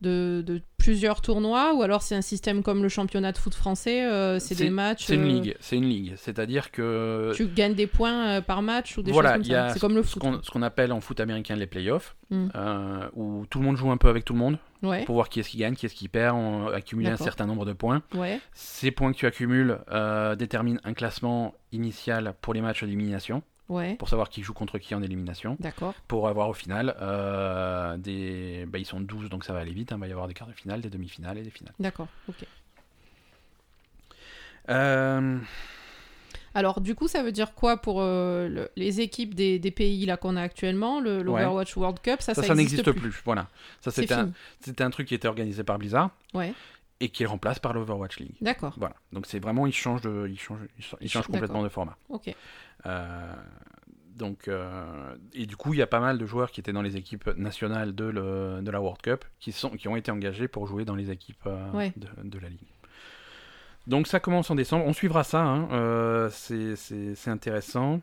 [0.00, 4.04] de, de plusieurs tournois ou alors c'est un système comme le championnat de foot français
[4.06, 5.04] euh, C'est des matchs.
[5.06, 5.56] C'est une euh, ligue.
[5.60, 6.14] C'est une ligue.
[6.16, 9.68] C'est-à-dire que Tu gagnes des points euh, par match ou des Voilà, choses comme ça.
[9.74, 10.22] C'est comme le foot.
[10.42, 12.48] ce qu'on appelle en foot américain les playoffs, Mm.
[12.54, 15.04] euh, où tout le monde joue un peu avec tout le monde Ouais.
[15.04, 17.66] pour voir qui est-ce qui gagne, qui est-ce qui perd, on accumule un certain nombre
[17.66, 18.02] de points.
[18.14, 18.40] Ouais.
[18.54, 23.42] Ces points que tu accumules euh, déterminent un classement initial pour les matchs d'élimination.
[23.70, 25.56] Ouais, pour savoir qui joue contre qui en élimination.
[25.60, 25.94] d'accord.
[26.08, 28.66] Pour avoir au final euh, des.
[28.66, 29.92] Bah, ils sont 12, donc ça va aller vite.
[29.92, 29.96] hein.
[29.96, 31.72] Il va y avoir des quarts de finale, des demi-finales et des finales.
[31.78, 32.44] D'accord, ok.
[34.68, 35.38] Euh,
[36.54, 40.04] Alors, du coup, ça veut dire quoi pour euh, le- les équipes des, des pays
[40.06, 43.10] là qu'on a actuellement, le- l'Overwatch World Cup Ça, ça, ça, ça existe n'existe plus.
[43.10, 43.22] plus.
[43.24, 43.48] Voilà.
[43.80, 46.52] Ça, C'est c'était un, c'était un truc qui était organisé par Blizzard Ouais,
[47.00, 48.34] et qui remplace par l'Overwatch League.
[48.40, 48.74] d'accord.
[48.76, 48.94] Voilà.
[49.12, 50.58] Donc c'est vraiment, ils changent, de, ils changent,
[51.00, 51.96] ils changent- complètement de format.
[52.08, 52.34] Ok.
[52.86, 53.34] Euh,
[54.16, 56.82] donc, euh, et du coup, il y a pas mal de joueurs qui étaient dans
[56.82, 60.46] les équipes nationales de, le- de la World Cup qui, sont, qui ont été engagés
[60.48, 61.92] pour jouer dans les équipes euh, Ouais.
[61.96, 62.58] de, de la Ligue.
[63.86, 64.84] Donc ça commence en décembre.
[64.86, 65.42] On suivra ça.
[65.42, 65.68] hein.
[65.72, 68.00] Euh, c'est- intéressant.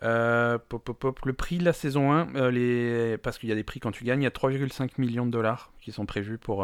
[0.00, 1.20] Pop, pop, pop.
[1.24, 3.18] Le prix de la saison 1, euh, les...
[3.18, 5.30] parce qu'il y a des prix quand tu gagnes, il y a 3,5 millions de
[5.30, 6.62] dollars qui sont prévus pour,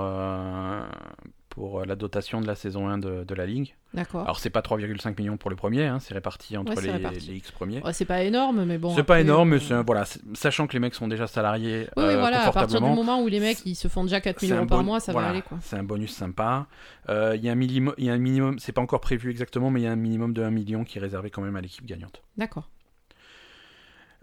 [1.51, 3.75] pour la dotation de la saison 1 de, de la Ligue.
[3.93, 4.23] D'accord.
[4.23, 7.27] Alors c'est pas 3,5 millions pour le premier, hein, c'est réparti entre Ouais, les, réparti.
[7.29, 7.83] les X premiers.
[7.83, 8.95] Ouais, c'est pas énorme, mais bon.
[8.95, 12.05] c'est pas énorme, mais euh, c'est- voilà, sachant que les mecs sont déjà salariés Oui,
[12.05, 14.49] oui, euh, voilà, à partir du moment où les mecs ils se font déjà 4000
[14.49, 15.59] c'est un euros par bon- mois, ça voilà, va aller quoi.
[15.61, 16.67] C'est un bonus sympa.
[17.09, 19.31] Euh, Il y a un minimum, il y a un minimum, c'est pas encore prévu
[19.31, 21.57] exactement, mais il y a un minimum de 1 million qui est réservé quand même
[21.57, 22.23] à l'équipe gagnante.
[22.37, 22.69] D'accord.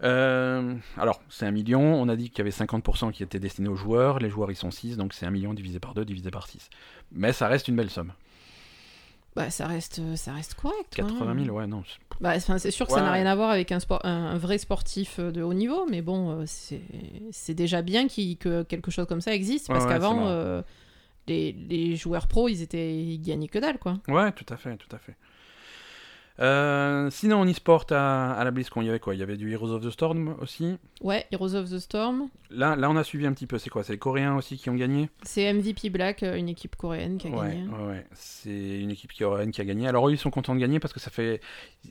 [0.02, 3.68] Euh, alors, c'est un million, on a dit qu'il y avait 50% qui étaient destinés
[3.68, 6.30] aux joueurs, les joueurs ils sont 6, donc c'est un million divisé par 2, divisé
[6.30, 6.70] par 6.
[7.12, 8.12] Mais ça reste une belle somme.
[9.36, 10.94] Bah, ça reste, ça reste correct.
[10.96, 11.44] 80 hein.
[11.44, 11.82] 000, ouais, non.
[11.86, 14.38] c'est- Bah, c'est sûr que ça n'a rien à voir avec un, sport, un, un
[14.38, 16.44] vrai sportif euh, de haut niveau, mais bon, euh,
[17.30, 20.62] c'est déjà bien que quelque chose comme ça existe, parce ouais, qu'avant, euh,
[21.28, 23.98] les joueurs pros, ils étaient ils gagnaient que dalle, quoi.
[24.08, 25.14] Ouais, tout à fait, tout à fait.
[26.40, 29.14] Euh, sinon, en e-sport à, à la BlizzCon, il y avait quoi?
[29.14, 30.76] Il y avait du Heroes of the Storm aussi?
[31.00, 33.58] Ouais, Heroes of the Storm, Là, là, on a suivi un petit peu.
[33.58, 33.82] C'est quoi?
[33.82, 35.10] C'est les Coréens aussi qui ont gagné?
[35.22, 37.62] C'est MVP Black, euh, une équipe coréenne qui a Ouais, gagné.
[37.68, 38.06] ouais, ouais.
[38.14, 39.86] C'est une équipe coréenne qui a gagné.
[39.86, 41.42] Alors eux, ils sont contents de gagner parce que ça fait.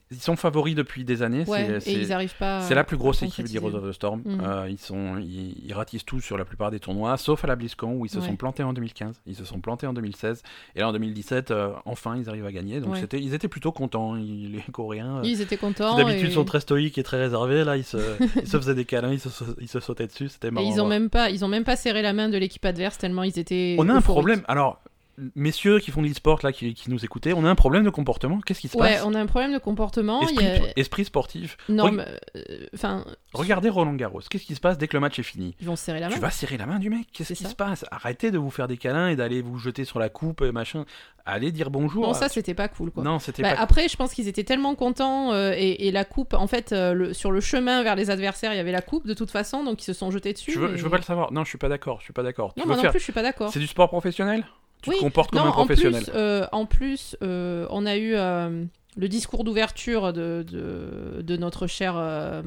[0.10, 1.44] Ils sont favoris depuis des années.
[1.48, 2.62] Ouais, c'est- et ils arrivent pas.
[2.62, 4.24] C'est la plus grosse équipe d'Heroes of the Storm.
[4.26, 4.42] Mhm.
[4.44, 7.56] Euh, ils, sont, ils, ils ratissent tout sur la plupart des tournois, sauf à la
[7.56, 8.26] BlizzCon où ils se Ouais.
[8.26, 9.22] sont plantés en 2015.
[9.28, 10.42] Ils se sont plantés en 2016.
[10.76, 12.80] Et là, en 2017, euh, enfin, ils arrivent à gagner.
[12.80, 13.00] Donc Ouais.
[13.00, 15.18] c'était, ils étaient plutôt contents, ils- les Coréens.
[15.18, 15.98] euh, Ils étaient contents.
[15.98, 16.34] d'habitude et...
[16.34, 17.64] sont très stoïques et très réservés.
[17.64, 17.98] Là, ils se,
[18.42, 19.30] ils se faisaient des câlins, ils se,
[19.60, 20.30] ils se sautaient dessus.
[20.30, 20.66] C'était Et marrant.
[20.68, 20.90] ils à ont voir.
[20.90, 23.76] même pas, ils ont même pas serré la main de l'équipe adverse tellement ils étaient.
[23.80, 24.42] On a un problème.
[24.48, 24.80] Alors,
[25.36, 27.90] messieurs qui font de l'e-sport, là, qui, qui nous écoutez, on a un problème de
[27.90, 28.40] comportement.
[28.42, 30.22] Qu'est-ce qui se Ouais, passe on a un problème de comportement.
[30.22, 31.58] esprit, y a- esprit sportif.
[31.70, 31.98] Non,
[32.36, 33.04] euh,
[33.34, 34.22] Regardez Roland Garros.
[34.30, 36.10] Qu'est-ce qui se passe dès que le match est fini ils vont se serrer la
[36.10, 36.16] main.
[36.16, 37.08] Tu vas serrer la main du mec.
[37.12, 40.00] Qu'est-ce qui se passe Arrêtez de vous faire des câlins et d'aller vous jeter sur
[40.00, 40.86] la coupe et machin.
[41.26, 42.04] Allez dire bonjour.
[42.04, 43.04] Non, à- ça c'était pas cool quoi.
[43.04, 43.62] Non, c'était Bah, pas.
[43.62, 46.94] Après, je pense qu'ils étaient tellement contents euh, et, et la coupe, en fait, euh,
[46.94, 49.64] le- sur le chemin vers les adversaires, il y avait la coupe de toute façon,
[49.64, 50.52] donc ils se sont jetés dessus.
[50.54, 51.34] Je veux, je veux pas le savoir.
[51.34, 52.00] Non, je suis pas d'accord.
[52.00, 52.54] Je suis pas d'accord.
[52.56, 53.52] Non, moi non faire- plus, je suis pas d'accord.
[53.52, 54.46] C'est du sport professionnel
[54.82, 54.96] Tu Oui.
[54.98, 56.04] te comportes comme Non, un en professionnel.
[56.04, 58.64] plus, euh, en plus euh, on a eu euh,
[58.98, 62.42] le discours d'ouverture de, de, de notre cher euh,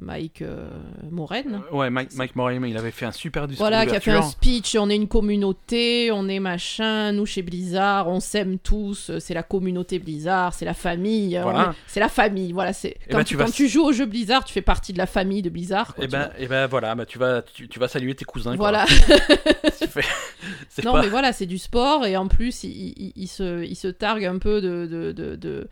[0.00, 0.68] Mike euh,
[1.10, 1.62] Moren.
[1.72, 4.10] Euh, Ouais, Mike, Mike mais il avait fait un super discours Voilà, qui a fait
[4.10, 9.12] un speech, on est une communauté, on est machin, nous chez Blizzard, on s'aime tous,
[9.20, 11.74] c'est la communauté Blizzard, c'est la famille, euh, Voilà.
[11.86, 13.92] c'est la famille, voilà, c'est Eh quand, ben, tu, tu vas quand tu joues au
[13.92, 15.94] jeu Blizzard, tu fais partie de la famille de Blizzard.
[15.94, 18.24] quoi, Et tu ben, et ben voilà, bah, tu, vas, tu, tu vas saluer tes
[18.24, 18.56] cousins.
[18.56, 18.70] quoi.
[18.70, 18.86] voilà.
[20.68, 23.62] C'est non pas- mais voilà, c'est du sport et en plus il, il- il se,
[23.64, 25.68] il se targue un peu de, de, de- de,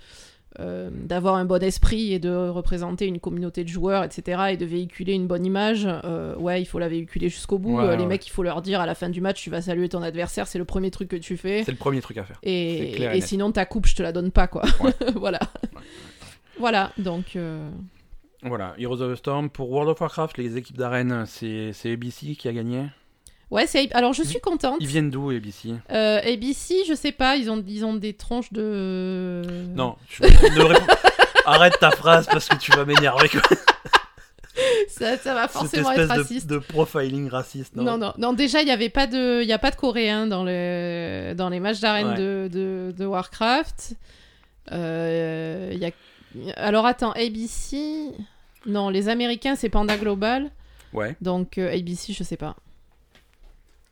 [0.58, 4.42] euh, d'avoir un bon esprit et de représenter une communauté de joueurs, etc.
[4.50, 5.86] et de véhiculer une bonne image.
[5.86, 7.76] Euh, ouais, il faut la véhiculer jusqu'au bout.
[7.76, 8.08] Ouais, Euh, les ouais.
[8.08, 10.48] mecs, il faut leur dire à la fin du match, tu vas saluer ton adversaire,
[10.48, 11.62] c'est le premier truc que tu fais.
[11.64, 12.38] C'est le premier truc à faire.
[12.42, 14.62] Et, sinon, ta coupe, je te la donne pas, quoi.
[15.14, 15.38] Voilà.
[16.58, 17.38] Voilà, donc.
[18.42, 19.50] Voilà, Heroes of the Storm.
[19.50, 22.86] Pour World of Warcraft, les équipes d'arène, c'est c'est ABC qui a gagné.
[23.50, 23.92] Ouais, c'est.
[23.92, 24.76] Alors, je suis contente.
[24.80, 28.52] Ils viennent d'où, ABC Euh, ABC, je sais pas, ils ont, ils ont des tranches
[28.52, 29.42] de.
[29.74, 30.86] Non, je ne réponds-
[31.46, 33.28] Arrête ta phrase parce que tu vas m'énerver.
[34.88, 36.46] Ça, ça va forcément être raciste.
[36.46, 37.74] de, de profiling raciste.
[37.76, 39.76] Non, Non, non, non, déjà, il n'y avait pas de, il y a pas de
[39.76, 42.16] Coréens dans, le, dans les matchs d'arène Ouais.
[42.16, 43.94] de, de, de Warcraft.
[44.72, 45.90] Euh, il y a...
[46.56, 48.08] Alors, attends, ABC...
[48.66, 50.50] Non, les Américains, c'est Panda Global.
[50.92, 51.16] Ouais.
[51.22, 52.54] Donc, euh, ABC, je sais pas.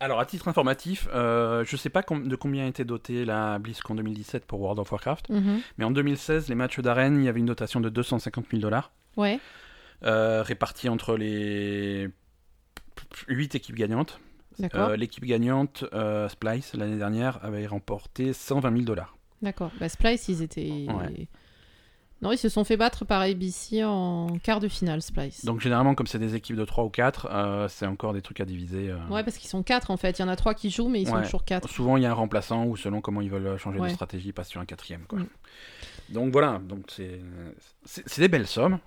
[0.01, 3.97] Alors, à titre informatif, euh, je sais pas com- de combien était dotée la BlizzCon
[3.97, 5.61] 2017 pour World of Warcraft, Mhm.
[5.77, 8.93] mais en 2016, les matchs d'arène, il y avait une dotation de 250 000 dollars,
[9.17, 9.41] Ouais,
[10.05, 12.09] euh, répartie entre les
[13.27, 14.21] 8 équipes gagnantes.
[14.61, 14.91] d'accord.
[14.91, 15.85] Euh, L'équipe gagnante,
[16.29, 19.17] Splice, l'année dernière, avait remporté 120 000 dollars.
[19.43, 19.73] D'accord.
[19.81, 20.87] Bah, Splice, ils étaient...
[20.89, 21.27] Ouais.
[22.21, 25.45] Non, ils se sont fait battre par ABC en quart de finale, Splice.
[25.45, 28.45] Donc, généralement, comme c'est des équipes de 3 ou 4, c'est encore des trucs à
[28.45, 28.91] diviser.
[28.91, 28.97] euh.
[29.09, 30.19] Ouais, parce qu'ils sont quatre, en fait.
[30.19, 31.69] Il y en a trois qui jouent, mais ils sont toujours quatre.
[31.69, 33.89] Souvent, il y a un remplaçant ou selon comment ils veulent changer Ouais.
[33.89, 35.03] de stratégie, ils passent sur un quatrième.
[35.07, 35.21] Quoi.
[35.21, 35.27] Mm.
[36.11, 38.79] Donc voilà, donc c'est des belles sommes.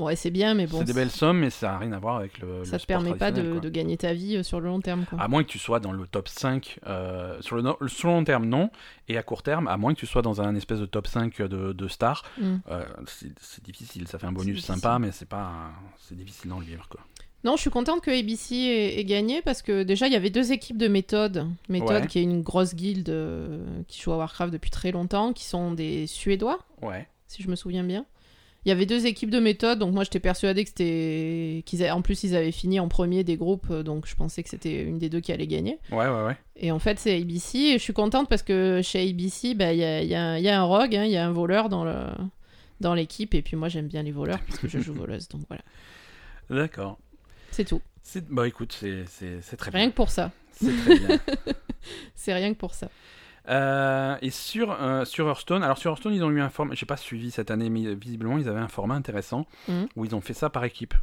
[0.00, 0.78] Ouais, c'est bien, mais bon.
[0.78, 2.64] c'est des belles sommes, mais ça n'a rien à voir avec le.
[2.64, 5.20] Ça le te permet pas de, gagner ta vie euh, sur le long terme, quoi.
[5.20, 8.14] À moins que tu sois dans le top 5, euh, sur, le, no- sur le
[8.14, 8.70] long terme, non.
[9.08, 11.42] Et à court terme, à moins que tu sois dans un espèce de top 5
[11.42, 12.56] de, de stars, Mm.
[12.70, 14.08] euh, c'est difficile.
[14.08, 15.70] Ça fait un bonus sympa, mais c'est pas.
[15.98, 17.00] C'est difficile d'en vivre, quoi.
[17.42, 20.28] Non, je suis contente que ABC ait, ait gagné parce que déjà, il y avait
[20.28, 21.46] deux équipes de méthode.
[21.70, 22.06] Méthode, Ouais.
[22.06, 25.72] qui est une grosse guilde euh, qui joue à Warcraft depuis très longtemps, qui sont
[25.72, 27.08] des Suédois, Ouais.
[27.26, 28.04] si je me souviens bien.
[28.66, 31.62] Il y avait deux équipes de méthode, donc moi j'étais persuadée que c'était.
[31.64, 34.42] qu'ils a- En plus, ils avaient fini en premier des groupes, euh, donc je pensais
[34.42, 35.78] que c'était une des deux qui allait gagner.
[35.90, 36.36] Ouais, ouais, ouais.
[36.56, 39.78] Et en fait, c'est ABC, et je suis contente parce que chez ABC, bah, il
[39.78, 41.84] y, a, y a- y a un rogue, hein, il y a un voleur dans
[41.84, 41.94] le
[42.80, 45.42] dans l'équipe, et puis moi j'aime bien les voleurs parce que je joue voleuse, donc
[45.48, 45.62] voilà.
[46.50, 46.98] D'accord.
[47.50, 47.80] C'est tout.
[48.02, 49.80] C'est- Bah écoute, c'est c'est- c'est très bien.
[49.80, 50.32] Rien que pour ça.
[50.52, 51.18] C'est très bien.
[52.14, 52.90] C'est rien que pour ça.
[53.50, 56.86] Euh, et sur, euh, sur Hearthstone, alors sur Hearthstone, ils ont eu un format, j'ai
[56.86, 59.88] pas suivi cette année, mais visiblement, ils avaient un format intéressant Mhm.
[59.96, 60.94] où ils ont fait ça par équipe.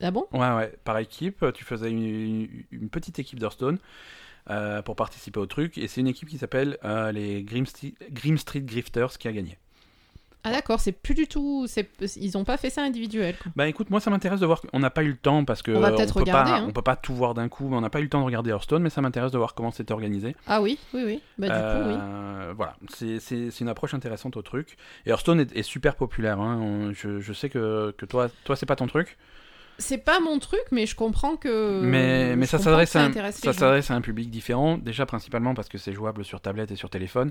[0.00, 0.26] Ah bon?
[0.32, 3.78] Ouais, ouais, par équipe, tu faisais une, une petite équipe d'Hearthstone
[4.50, 6.78] euh, pour participer au truc, et c'est une équipe qui s'appelle
[7.12, 9.58] les Grim Street Grifters qui a gagné.
[10.44, 11.66] Ah d'accord, c'est plus du tout.
[11.68, 13.36] c'est- Ils ont pas fait ça individuel.
[13.40, 13.52] quoi.
[13.54, 14.60] Bah écoute, moi ça m'intéresse de voir.
[14.72, 16.64] On n'a pas eu le temps parce que On va peut regarder, pas, hein.
[16.68, 18.24] on peut pas tout voir d'un coup, mais on n'a pas eu le temps de
[18.24, 20.34] regarder Hearthstone, mais ça m'intéresse de voir comment c'était organisé.
[20.48, 21.20] Ah oui, oui, oui.
[21.38, 21.94] Bah du coup, oui.
[22.00, 24.76] Euh, Voilà, c'est une approche intéressante au truc.
[25.06, 26.40] Et Hearthstone est, est super populaire.
[26.40, 26.90] hein.
[26.92, 29.16] Je, je sais que, que toi, toi c'est pas ton truc,
[29.82, 31.80] C'est pas mon truc, mais je comprends que.
[31.82, 34.78] mais, ça s'adresse à, un- à public différent.
[34.78, 37.30] Déjà principalement parce que c'est jouable sur tablette et sur téléphone.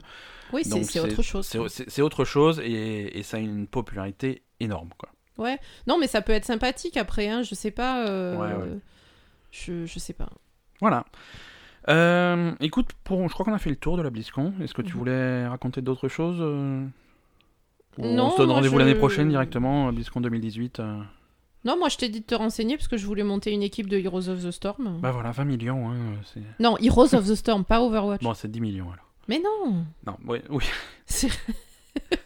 [0.53, 1.47] Oui, c'est autre chose.
[1.87, 4.89] C'est autre chose et, et ça a une popularité énorme.
[4.97, 5.09] Quoi.
[5.37, 5.57] Ouais.
[5.87, 7.27] Non, mais ça peut être sympathique après.
[7.29, 7.41] Hein.
[7.41, 8.05] Je sais pas.
[8.07, 8.77] euh, Ouais, ouais.
[9.51, 10.29] Je, je sais pas.
[10.81, 11.05] Voilà.
[11.89, 14.53] Euh, écoute, pour, je crois qu'on a fait le tour de la BlizzCon.
[14.61, 14.99] Est-ce que tu Mhm.
[14.99, 16.85] voulais raconter d'autres choses euh?
[17.97, 20.79] Non, On se donne rendez-vous je- l'année prochaine directement, BlizzCon 2018.
[21.63, 23.87] Non, moi je t'ai dit de te renseigner parce que je voulais monter une équipe
[23.89, 24.97] de Heroes of the Storm.
[24.99, 25.89] Bah voilà, 20 millions.
[25.91, 25.95] Hein,
[26.33, 26.41] c'est...
[26.59, 28.21] Non, Heroes of the Storm, pas Overwatch.
[28.23, 29.05] Bon, c'est 10 millions alors.
[29.27, 30.63] Mais non Non, ouais, oui.
[31.05, 31.29] C'est-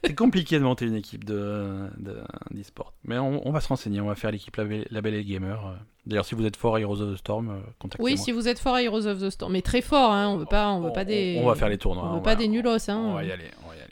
[0.06, 2.18] C'est compliqué de monter une équipe de, de,
[2.52, 2.94] d'e-sport.
[3.04, 5.76] Mais on, on va se renseigner, on va faire l'équipe Label, Label et Gamer.
[6.06, 8.12] D'ailleurs, si vous êtes fort à Heroes of the Storm, euh, contactez-moi.
[8.12, 9.52] Oui, si vous êtes fort à Heroes of the Storm.
[9.54, 10.28] Mais très fort, hein.
[10.30, 11.40] On veut pas, on veut pas des.
[11.42, 12.06] On va faire les tournois.
[12.06, 12.96] On veut on pas va- des nulos, hein.
[12.96, 13.85] On va y aller, on va y aller.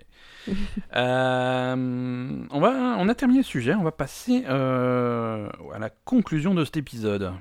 [0.96, 6.54] Euh, on, va, on a terminé le sujet, on va passer euh, à la conclusion
[6.54, 7.34] de cet épisode.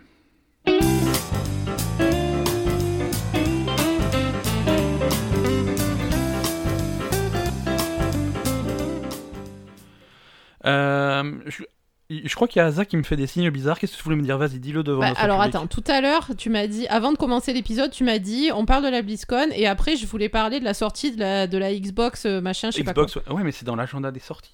[10.64, 11.40] Euh,
[12.24, 13.78] je crois qu'il y a Asa qui me fait des signes bizarres.
[13.78, 14.36] Qu'est-ce que tu voulais me dire?
[14.38, 15.54] Vas-y, dis-le devant Bah, notre alors public.
[15.54, 18.64] attends, tout à l'heure, tu m'as dit, avant de commencer l'épisode, tu m'as dit, on
[18.66, 21.58] parle de la BlizzCon, et après, je voulais parler de la sortie de la, de
[21.58, 24.52] la Xbox, euh, machin, je sais pas Xbox, ouais, mais c'est dans l'agenda des sorties.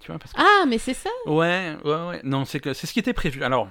[0.00, 0.46] Tu vois, parce que quoi.
[0.62, 2.20] Ah, mais c'est ça Ouais, ouais, ouais.
[2.24, 3.44] Non, c'est que c'est ce qui était prévu.
[3.44, 3.68] Alors,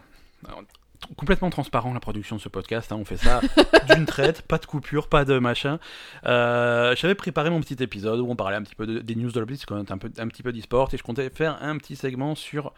[1.16, 2.92] complètement transparent la production de ce podcast.
[2.92, 3.42] hein, on fait ça
[3.96, 5.80] d'une traite, pas de coupure, pas de machin.
[6.26, 9.32] Euh, J'avais préparé mon petit épisode où on parlait un petit peu de- des news
[9.32, 9.46] de la
[9.92, 12.74] un, peu, un petit peu d'e-sport, et je comptais faire un petit segment sur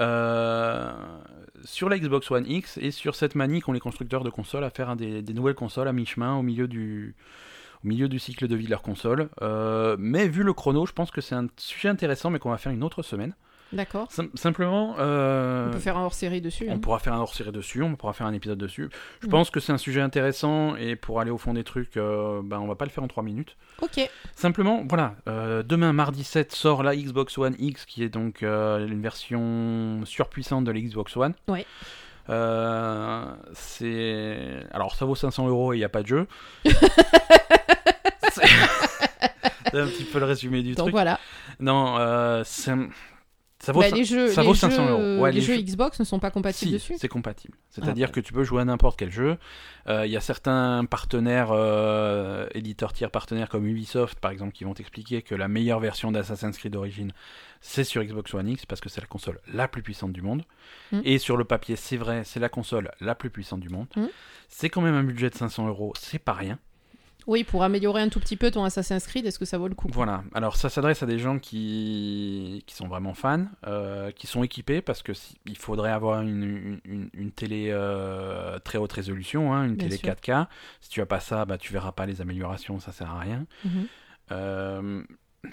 [0.00, 0.92] euh,
[1.64, 4.70] sur la Xbox One X et sur cette manie qu'ont les constructeurs de consoles à
[4.70, 7.14] faire des, des nouvelles consoles à mi-chemin au milieu du
[7.84, 9.28] au milieu du cycle de vie de leur console.
[9.40, 12.58] Euh, mais vu le chrono, je pense que c'est un sujet intéressant, mais qu'on va
[12.58, 13.34] faire une autre semaine.
[13.72, 14.08] D'accord.
[14.10, 16.66] Sim- simplement, euh, On peut faire un hors-série dessus.
[16.70, 16.78] on hein.
[16.78, 18.88] pourra faire un hors-série dessus, on pourra faire un épisode dessus.
[19.20, 19.30] Je Mm.
[19.30, 22.58] pense que c'est un sujet intéressant et pour aller au fond des trucs, euh, ben,
[22.60, 23.56] on va pas le faire en 3 minutes.
[23.82, 24.00] Ok.
[24.34, 28.86] Simplement, voilà, euh, demain, mardi 7, sort la Xbox One X qui est donc euh,
[28.86, 31.34] une version surpuissante de la Xbox One.
[31.48, 31.66] Ouais.
[33.52, 34.64] C'est.
[34.72, 36.26] Alors, ça vaut 500 euros et il n'y a pas de jeu.
[36.64, 36.74] c'est
[39.80, 40.92] un petit peu le résumé du Donc truc.
[40.92, 41.18] voilà.
[41.60, 41.96] Non,
[42.44, 42.72] c'est-
[43.60, 45.22] ça vaut Bah, les jeux, ça les vaut 500 jeux- euros.
[45.22, 46.94] Ouais, les, les jeux jeux- Xbox ne sont pas compatibles Si, dessus.
[46.98, 47.56] c'est compatible.
[47.70, 49.36] C'est-à-dire Ah, que tu peux jouer à n'importe quel jeu.
[49.88, 54.64] Euh, Il y a certains partenaires, euh, éditeurs tiers partenaires comme Ubisoft par exemple, qui
[54.64, 57.12] vont t'expliquer que la meilleure version d'Assassin's Creed d'origine,
[57.60, 60.44] c'est sur Xbox One X parce que c'est la console la plus puissante du monde.
[60.92, 61.00] Mm.
[61.04, 63.88] Et sur le papier, c'est vrai, c'est la console la plus puissante du monde.
[63.96, 64.06] Mm.
[64.48, 66.58] C'est quand même un budget de 500 euros, c'est pas rien.
[67.28, 69.74] Oui, pour améliorer un tout petit peu ton Assassin's Creed, est-ce que ça vaut le
[69.74, 69.86] coup?
[69.92, 74.42] Voilà, alors ça s'adresse à des gens qui, qui sont vraiment fans, euh, qui sont
[74.42, 78.92] équipés parce que si- il faudrait avoir une, une- une- une télé euh, très haute
[78.94, 80.08] résolution, hein, une Bien télé sûr.
[80.08, 80.46] 4K.
[80.80, 83.44] Si tu as pas ça, bah, tu verras pas les améliorations, ça sert à rien.
[83.64, 83.86] Mhm.
[84.32, 85.02] Euh,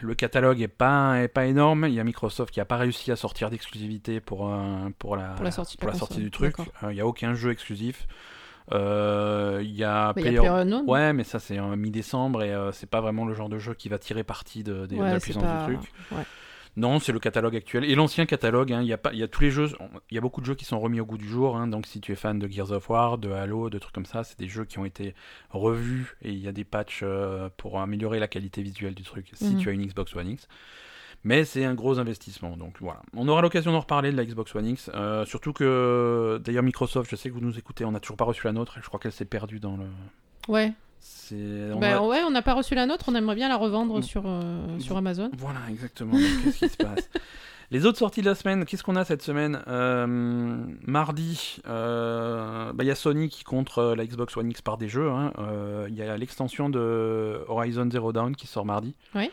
[0.02, 1.86] le catalogue est pas, est pas énorme.
[1.90, 4.50] Il y a Microsoft qui a pas réussi à sortir d'exclusivité pour,
[4.98, 6.56] pour, la, Pour la sortie de pour la la sortie console, du truc.
[6.90, 8.08] Il y a aucun jeu exclusif.
[8.72, 10.39] Euh, Il y a Il y a Player-.
[10.88, 13.74] Ouais, mais ça c'est en mi-décembre et euh, c'est pas vraiment le genre de jeu
[13.74, 15.91] qui va tirer parti de, de- de la puissance pas- du truc.
[16.11, 16.24] ouais.
[16.78, 17.86] Non, c'est le catalogue actuel.
[17.86, 19.70] Et l'ancien catalogue, hein, il y, a pas- il y a tous les jeux,
[20.11, 21.55] il y a beaucoup de jeux qui sont remis au goût du jour.
[21.55, 21.68] hein.
[21.68, 24.26] donc si tu es fan de Gears of War, de Halo, de trucs comme ça,
[24.26, 25.16] c'est des jeux qui ont été
[25.51, 29.30] revus et il y a des patchs euh, pour améliorer la qualité visuelle du truc
[29.36, 29.57] si Mhm.
[29.61, 30.49] tu as une Xbox One X.
[31.26, 33.02] Mais c'est un gros investissement, donc voilà.
[33.18, 34.90] On aura l'occasion d'en reparler de la Xbox One X.
[34.94, 38.26] euh, surtout que, d'ailleurs, Microsoft, je sais que vous nous écoutez, on n'a toujours pas
[38.26, 38.78] reçu la nôtre.
[38.82, 39.86] Je crois qu'elle s'est perdue dans le.
[40.48, 40.72] Ouais.
[41.32, 44.04] On Bah, va- ouais, on n'a pas reçu la nôtre, on aimerait bien la revendre
[44.04, 45.30] sur, euh, sur Amazon.
[45.38, 46.14] Voilà, exactement.
[46.14, 47.10] Qu'est-ce qui se passe?
[47.72, 49.64] Les autres sorties de la semaine, qu'est-ce qu'on a cette semaine?
[49.68, 50.06] Euh,
[50.86, 54.88] Mardi, euh, bah, il y a Sony qui contre la Xbox One X par des
[54.88, 55.10] jeux.
[55.10, 55.34] hein.
[55.90, 58.96] Il y a l'extension de Horizon Zero Dawn qui sort mardi.
[59.16, 59.32] Oui.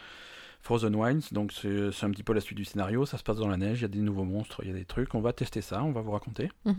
[0.62, 3.04] Frozen Wilds, donc c'est c'est un petit peu la suite du scénario.
[3.04, 4.76] Ça se passe dans la neige, il y a des nouveaux monstres, il y a
[4.76, 5.14] des trucs.
[5.14, 6.50] On va tester ça, on va vous raconter.
[6.64, 6.76] Mhm.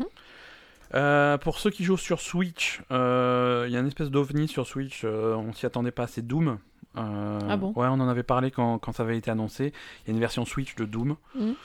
[0.96, 4.68] Euh, pour ceux qui jouent sur Switch, euh, il y a une espèce d'ovni sur
[4.68, 6.60] Switch, euh, on s'y attendait pas, c'est Doom.
[6.96, 9.74] Euh, Ah bon Ouais, on en avait parlé quand, quand ça avait été annoncé.
[10.06, 11.16] Il y a une version Switch de Doom.
[11.36, 11.56] Mhm.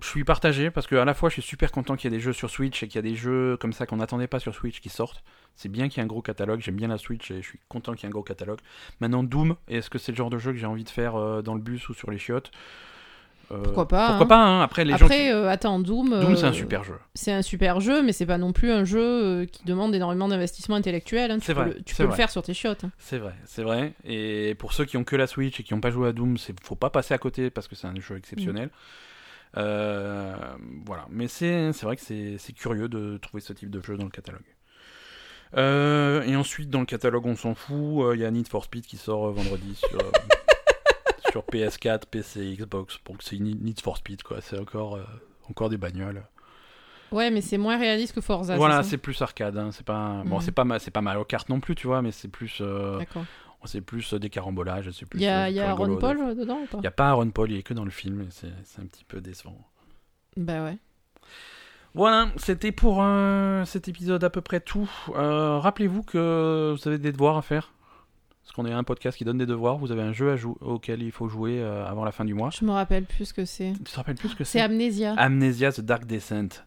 [0.00, 2.16] Je suis partagé parce que à la fois je suis super content qu'il y ait
[2.16, 4.40] des jeux sur Switch et qu'il y a des jeux comme ça qu'on n'attendait pas
[4.40, 5.22] sur Switch qui sortent.
[5.54, 7.60] C'est bien qu'il y ait un gros catalogue, j'aime bien la Switch et je suis
[7.68, 8.58] content qu'il y ait un gros catalogue.
[9.00, 11.42] Maintenant Doom, est-ce que c'est le genre de jeu que j'ai envie de faire euh,
[11.42, 12.50] dans le bus ou sur les chiottes?
[13.52, 14.28] Euh, Pourquoi pas, Pourquoi hein.
[14.28, 14.62] pas hein.
[14.62, 16.20] Après les gens qui- euh, attends, Doom.
[16.20, 16.94] Doom c'est un super jeu.
[17.14, 20.76] C'est un super jeu, mais c'est pas non plus un jeu qui demande énormément d'investissement
[20.76, 21.30] intellectuel.
[21.30, 21.38] hein.
[21.38, 22.84] Tu peux, vrai, le, tu peux le faire sur tes chiottes.
[22.84, 22.90] hein.
[22.98, 23.92] C'est vrai, c'est vrai.
[24.04, 26.38] Et pour ceux qui ont que la Switch et qui n'ont pas joué à Doom,
[26.38, 28.70] c'est faut pas passer à côté parce que c'est un jeu exceptionnel.
[28.72, 28.76] Euh,
[29.54, 34.10] voilà, mais c'est vrai que c'est curieux de trouver ce type de jeu dans le
[34.10, 34.42] catalogue.
[35.56, 38.04] Euh, et ensuite, dans le catalogue, on s'en fout.
[38.06, 40.10] euh, Il y a Need for Speed qui sort euh, vendredi sur, euh,
[41.30, 42.98] sur PS4, PC, Xbox.
[43.04, 44.40] Donc c'est Need for Speed, quoi.
[44.40, 45.04] C'est encore, euh,
[45.50, 46.22] encore des bagnoles.
[47.10, 48.56] Ouais, mais c'est moins réaliste que Forza.
[48.56, 49.58] voilà, c'est plus arcade.
[49.58, 50.40] hein, C'est pas, bon, Mhm.
[50.40, 52.56] c'est pas, ma- c'est pas Mario Kart non plus, tu vois, mais c'est plus.
[52.62, 53.26] euh, D'accord.
[53.66, 55.18] C'est plus euh, des carambolages, c'est plus.
[55.20, 56.78] Il y a, euh, y a plus rigolo Ron de- Paul dedans ou pas?
[56.78, 58.48] Il n'y a pas Aaron Paul, il est que dans le film, c'est
[58.80, 59.58] un petit peu décevant.
[60.36, 60.78] Bah ouais.
[61.94, 64.90] Voilà, c'était pour euh, cet épisode à peu près tout.
[65.14, 67.72] Euh, Rappelez-vous que vous avez des devoirs à faire.
[68.42, 69.76] Parce qu'on est un podcast qui donne des devoirs.
[69.76, 72.50] Vous avez un jeu à auquel il faut jouer euh, avant la fin du mois.
[72.50, 73.72] Je me rappelle plus ce que c'est.
[73.76, 74.64] Tu te rappelles plus ce que C'est c'est?
[74.64, 75.14] Amnesia.
[75.16, 76.64] Amnesia The Dark Descent.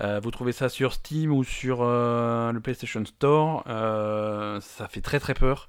[0.00, 3.62] Euh, vous trouvez ça sur Steam ou sur euh, le PlayStation Store.
[3.68, 5.68] Euh, ça fait très très peur.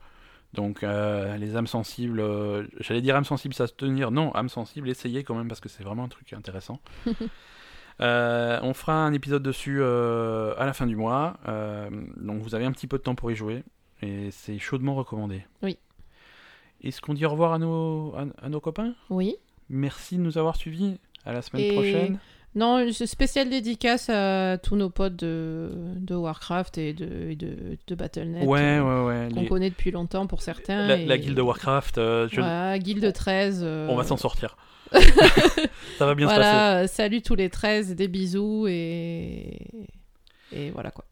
[0.55, 4.09] Donc euh, les âmes sensibles, euh, j'allais dire âmes sensibles ça se tenir.
[4.11, 6.79] Non, âmes sensibles, essayez quand même parce que c'est vraiment un truc intéressant.
[8.01, 11.37] Euh, on fera un épisode dessus à la fin du mois.
[12.17, 13.63] Donc vous avez un petit peu de temps pour y jouer.
[14.01, 15.45] Et c'est chaudement recommandé.
[15.63, 15.77] Oui.
[16.83, 18.93] Est-ce qu'on dit au revoir à nos, à- à nos copains?
[19.09, 19.37] Oui.
[19.69, 20.99] Merci de nous avoir suivis.
[21.25, 22.19] À la semaine Et- prochaine.
[22.55, 27.77] Non, une spéciale dédicace à tous nos potes de, de Warcraft et de, et de,
[27.85, 28.47] de Battle.net.
[28.47, 29.29] Ouais, euh, ouais, ouais.
[29.33, 30.87] Qu'on les- connaît depuis longtemps pour certains.
[30.87, 33.61] La, et- la guilde Warcraft, euh, je- Voilà, Guilde 13.
[33.61, 34.55] euh, on va s'en sortir.
[35.97, 36.41] ça va bien se passer.
[36.49, 39.59] Voilà, salut tous les 13, des bisous et.
[40.53, 41.03] Et voilà quoi.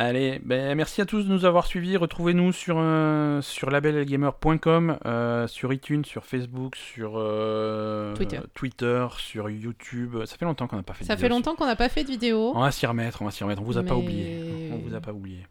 [0.00, 1.96] Allez, ben, merci à tous de nous avoir suivis.
[1.96, 8.38] Retrouvez-nous sur, euh, sur labelgamer.com, euh, sur iTunes, sur Facebook, sur euh, Twitter.
[8.54, 10.24] Twitter, sur YouTube.
[10.24, 12.04] Ça fait longtemps qu'on n'a pas fait de Ça fait longtemps qu'on n'a pas fait
[12.04, 12.52] de vidéo.
[12.54, 13.60] On va s'y remettre, on va s'y remettre.
[13.60, 14.70] On vous a pas oublié.
[14.72, 15.44] On vous a pas oublié.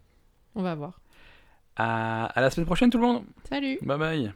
[0.54, 0.98] On va voir.
[1.76, 3.24] À, à la semaine prochaine tout le monde.
[3.50, 4.32] Salut Bye bye.